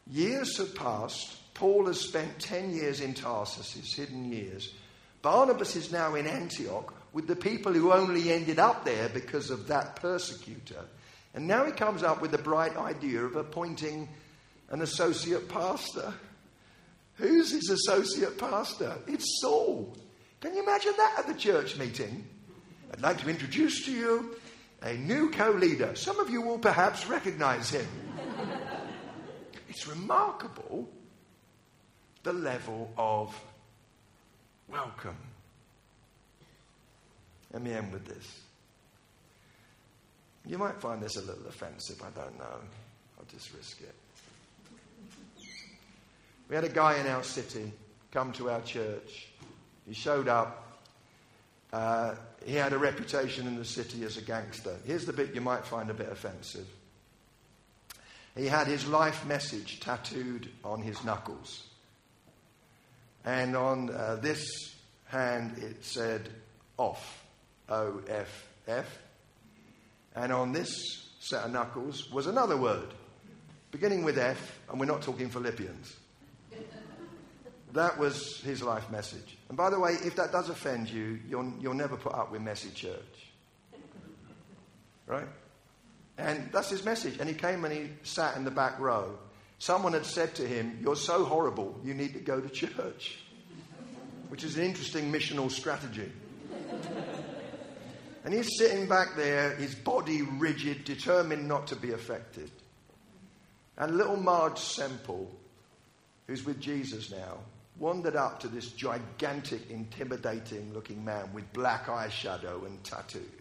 Years 0.10 0.58
have 0.58 0.74
passed. 0.76 1.36
Paul 1.54 1.88
has 1.88 2.00
spent 2.00 2.40
10 2.40 2.74
years 2.74 3.02
in 3.02 3.14
Tarsus, 3.14 3.74
his 3.74 3.94
hidden 3.94 4.32
years. 4.32 4.74
Barnabas 5.22 5.76
is 5.76 5.92
now 5.92 6.16
in 6.16 6.26
Antioch 6.26 6.94
with 7.12 7.28
the 7.28 7.36
people 7.36 7.74
who 7.74 7.92
only 7.92 8.32
ended 8.32 8.60
up 8.60 8.86
there 8.86 9.10
because 9.10 9.50
of 9.50 9.68
that 9.68 9.98
persecutor. 9.98 10.86
And 11.34 11.48
now 11.48 11.66
he 11.66 11.72
comes 11.72 12.02
up 12.02 12.22
with 12.22 12.32
the 12.32 12.38
bright 12.38 12.78
idea 12.78 13.24
of 13.24 13.36
appointing 13.36 14.08
an 14.70 14.82
associate 14.82 15.50
pastor. 15.50 16.14
Who's 17.16 17.52
his 17.52 17.70
associate 17.70 18.38
pastor? 18.38 18.96
It's 19.08 19.42
Saul. 19.42 19.96
Can 20.42 20.56
you 20.56 20.64
imagine 20.64 20.94
that 20.98 21.16
at 21.20 21.28
the 21.28 21.34
church 21.34 21.78
meeting? 21.78 22.26
I'd 22.94 23.02
like 23.02 23.20
to 23.22 23.30
introduce 23.30 23.86
to 23.86 23.92
you 23.92 24.36
a 24.82 24.94
new 24.94 25.30
co 25.30 25.52
leader. 25.52 25.96
Some 25.96 26.20
of 26.20 26.30
you 26.30 26.42
will 26.42 26.60
perhaps 26.60 27.08
recognize 27.08 27.70
him. 27.70 27.88
It's 29.70 29.88
remarkable 29.88 30.90
the 32.24 32.34
level 32.34 32.92
of 32.98 33.40
welcome. 34.68 35.16
Let 37.54 37.62
me 37.62 37.74
end 37.74 37.94
with 37.94 38.06
this. 38.06 38.42
You 40.46 40.58
might 40.58 40.82
find 40.82 41.02
this 41.02 41.18
a 41.18 41.22
little 41.22 41.46
offensive, 41.48 42.02
I 42.02 42.10
don't 42.20 42.38
know. 42.40 42.60
I'll 43.18 43.26
just 43.32 43.54
risk 43.54 43.82
it. 43.82 43.96
We 46.50 46.56
had 46.56 46.64
a 46.64 46.70
guy 46.70 46.98
in 46.98 47.06
our 47.06 47.24
city 47.24 47.72
come 48.12 48.32
to 48.34 48.50
our 48.50 48.62
church. 48.62 49.28
He 49.88 49.94
showed 49.94 50.28
up. 50.28 50.80
Uh, 51.72 52.16
he 52.44 52.56
had 52.56 52.74
a 52.74 52.78
reputation 52.78 53.46
in 53.46 53.56
the 53.56 53.66
city 53.66 54.04
as 54.04 54.18
a 54.18 54.22
gangster. 54.22 54.76
Here's 54.86 55.06
the 55.06 55.14
bit 55.14 55.36
you 55.36 55.42
might 55.42 55.64
find 55.64 55.92
a 55.92 55.94
bit 55.94 56.10
offensive. 56.12 56.66
He 58.40 58.48
had 58.48 58.68
his 58.68 58.88
life 58.88 59.26
message 59.26 59.82
tattooed 59.82 60.50
on 60.64 60.82
his 60.82 61.04
knuckles. 61.04 61.68
And 63.26 63.54
on 63.54 63.90
uh, 63.90 64.16
this 64.16 64.42
hand 65.08 65.58
it 65.58 65.84
said 65.84 66.30
off, 66.78 67.22
O 67.68 68.02
F 68.08 68.48
F. 68.66 68.98
And 70.16 70.32
on 70.32 70.54
this 70.54 70.72
set 71.20 71.44
of 71.44 71.52
knuckles 71.52 72.10
was 72.12 72.28
another 72.28 72.56
word, 72.56 72.88
beginning 73.72 74.06
with 74.06 74.18
F, 74.18 74.58
and 74.70 74.80
we're 74.80 74.86
not 74.86 75.02
talking 75.02 75.30
Philippians. 75.30 75.96
That 77.74 78.00
was 78.00 78.42
his 78.42 78.64
life 78.64 78.90
message. 78.90 79.38
And 79.48 79.56
by 79.56 79.70
the 79.70 79.80
way, 79.80 79.92
if 80.04 80.16
that 80.16 80.32
does 80.32 80.50
offend 80.50 80.90
you, 80.90 81.20
you'll, 81.30 81.54
you'll 81.60 81.76
never 81.76 81.98
put 81.98 82.16
up 82.16 82.32
with 82.32 82.42
messy 82.42 82.72
church. 82.72 83.30
Right? 85.06 85.28
And 86.20 86.50
that's 86.52 86.70
his 86.70 86.84
message. 86.84 87.18
And 87.20 87.30
he 87.30 87.36
came 87.36 87.64
and 87.64 87.74
he 87.74 87.90
sat 88.04 88.36
in 88.36 88.44
the 88.44 88.52
back 88.52 88.78
row. 88.80 89.18
Someone 89.58 89.94
had 89.94 90.06
said 90.06 90.36
to 90.36 90.48
him, 90.48 90.78
You're 90.82 90.96
so 90.96 91.24
horrible, 91.24 91.80
you 91.84 91.94
need 91.94 92.14
to 92.14 92.20
go 92.20 92.40
to 92.40 92.50
church, 92.50 93.20
which 94.28 94.44
is 94.44 94.58
an 94.58 94.64
interesting 94.64 95.12
missional 95.12 95.50
strategy. 95.50 96.12
and 98.26 98.34
he's 98.34 98.58
sitting 98.58 98.88
back 98.88 99.16
there, 99.16 99.56
his 99.56 99.76
body 99.76 100.22
rigid, 100.22 100.84
determined 100.84 101.48
not 101.48 101.68
to 101.68 101.76
be 101.76 101.92
affected. 101.92 102.52
And 103.78 103.98
little 103.98 104.18
Marge 104.18 104.60
Semple, 104.60 105.32
who's 106.28 106.46
with 106.46 106.60
Jesus 106.60 107.12
now, 107.12 107.38
wandered 107.78 108.18
up 108.18 108.42
to 108.42 108.50
this 108.50 108.72
gigantic, 108.74 109.70
intimidating 109.70 110.74
looking 110.74 111.04
man 111.04 111.32
with 111.34 111.52
black 111.54 111.86
eyeshadow 111.86 112.66
and 112.66 112.84
tattoos. 112.84 113.39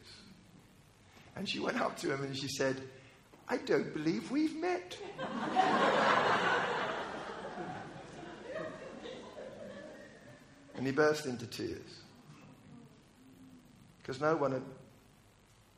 And 1.38 1.48
she 1.48 1.60
went 1.60 1.80
up 1.80 1.96
to 1.98 2.12
him 2.12 2.24
and 2.24 2.36
she 2.36 2.48
said, 2.48 2.82
I 3.48 3.58
don't 3.58 3.94
believe 3.94 4.30
we've 4.32 4.56
met. 4.56 4.98
and 10.76 10.84
he 10.84 10.92
burst 10.92 11.26
into 11.26 11.46
tears. 11.46 12.00
Because 13.98 14.20
no 14.20 14.34
one 14.34 14.50
had 14.52 14.64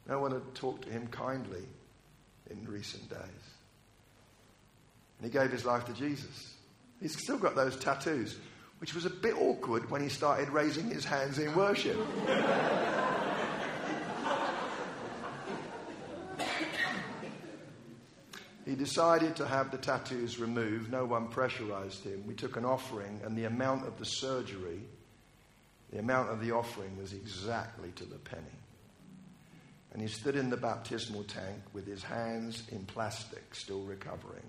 no 0.09 0.19
one 0.19 0.33
had 0.33 0.55
talked 0.55 0.85
to 0.87 0.91
him 0.91 1.07
kindly 1.09 1.65
in 2.51 2.67
recent 2.67 3.09
days. 3.11 3.19
And 5.19 5.31
he 5.31 5.31
gave 5.31 5.53
his 5.53 5.67
life 5.67 5.85
to 5.85 5.93
Jesus. 5.93 6.55
He's 7.01 7.17
still 7.17 7.37
got 7.37 7.55
those 7.55 7.77
tattoos, 7.77 8.37
which 8.79 8.95
was 8.95 9.05
a 9.05 9.11
bit 9.11 9.35
awkward 9.39 9.91
when 9.91 10.01
he 10.03 10.09
started 10.09 10.49
raising 10.49 10.89
his 10.89 11.05
hands 11.05 11.39
in 11.39 11.55
worship. 11.55 11.99
He 18.71 18.77
decided 18.77 19.35
to 19.35 19.49
have 19.49 19.73
the 19.73 19.79
tattoos 19.79 20.39
removed. 20.39 20.93
No 20.93 21.05
one 21.05 21.27
pressurized 21.27 22.05
him. 22.05 22.25
We 22.25 22.35
took 22.35 22.57
an 22.57 22.65
offering, 22.65 23.21
and 23.25 23.37
the 23.37 23.47
amount 23.47 23.85
of 23.85 23.99
the 23.99 24.05
surgery, 24.05 24.79
the 25.91 25.99
amount 25.99 26.31
of 26.31 26.41
the 26.41 26.53
offering 26.53 26.97
was 26.97 27.13
exactly 27.13 27.91
to 27.97 28.05
the 28.05 28.19
penny. 28.19 28.61
And 29.93 30.01
he 30.01 30.07
stood 30.07 30.37
in 30.37 30.51
the 30.51 30.57
baptismal 30.57 31.25
tank 31.25 31.59
with 31.73 31.85
his 31.85 32.05
hands 32.05 32.63
in 32.71 32.85
plastic, 32.85 33.57
still 33.57 33.83
recovering. 33.83 34.49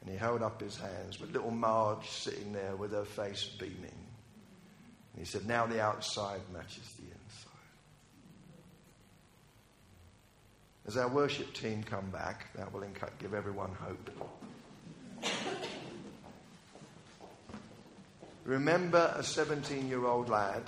And 0.00 0.10
he 0.10 0.16
held 0.16 0.42
up 0.42 0.60
his 0.60 0.76
hands 0.76 1.20
with 1.20 1.32
little 1.32 1.52
Marge 1.52 2.10
sitting 2.10 2.52
there 2.52 2.74
with 2.74 2.90
her 2.90 3.04
face 3.04 3.44
beaming. 3.56 4.04
And 5.12 5.24
he 5.24 5.24
said, 5.24 5.46
Now 5.46 5.64
the 5.64 5.80
outside 5.80 6.40
matches 6.52 6.92
the 6.98 7.14
As 10.88 10.96
our 10.96 11.08
worship 11.08 11.52
team 11.52 11.82
come 11.82 12.08
back, 12.08 12.46
that 12.54 12.72
will 12.72 12.82
give 13.18 13.34
everyone 13.34 13.72
hope. 13.74 14.10
Remember 18.46 19.12
a 19.14 19.22
17 19.22 19.86
year 19.86 20.06
old 20.06 20.30
lad 20.30 20.62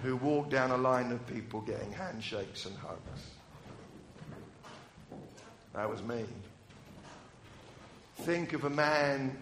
who 0.00 0.16
walked 0.16 0.48
down 0.48 0.70
a 0.70 0.78
line 0.78 1.12
of 1.12 1.26
people 1.26 1.60
getting 1.60 1.92
handshakes 1.92 2.64
and 2.64 2.74
hugs. 2.78 3.26
That 5.74 5.90
was 5.90 6.02
me. 6.02 6.24
Think 8.20 8.54
of 8.54 8.64
a 8.64 8.70
man 8.70 9.36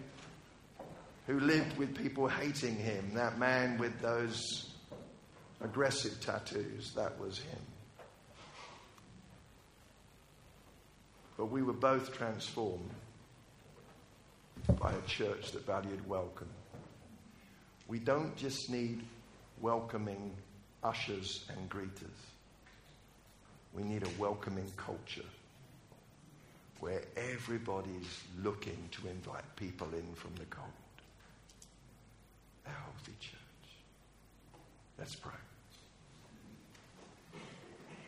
who 1.27 1.39
lived 1.39 1.77
with 1.77 1.95
people 1.95 2.27
hating 2.27 2.75
him, 2.75 3.13
that 3.13 3.39
man 3.39 3.77
with 3.77 4.01
those 4.01 4.73
aggressive 5.61 6.19
tattoos. 6.19 6.91
That 6.93 7.17
was 7.21 7.39
him. 7.39 7.61
But 11.37 11.45
we 11.51 11.61
were 11.61 11.73
both 11.73 12.13
transformed 12.13 12.89
by 14.79 14.91
a 14.91 15.01
church 15.07 15.51
that 15.51 15.65
valued 15.65 16.07
welcome. 16.07 16.49
We 17.87 17.99
don't 17.99 18.35
just 18.35 18.69
need 18.69 19.03
welcoming 19.61 20.31
ushers 20.83 21.45
and 21.49 21.69
greeters. 21.69 22.19
We 23.73 23.83
need 23.83 24.03
a 24.03 24.09
welcoming 24.19 24.71
culture 24.75 25.21
where 26.79 27.01
everybody's 27.15 28.21
looking 28.43 28.89
to 28.91 29.07
invite 29.07 29.55
people 29.55 29.87
in 29.93 30.13
from 30.15 30.35
the 30.35 30.45
cold. 30.45 30.67
A 32.65 32.69
healthy 32.69 33.13
church. 33.19 33.37
Let's 34.97 35.15
pray. 35.15 35.46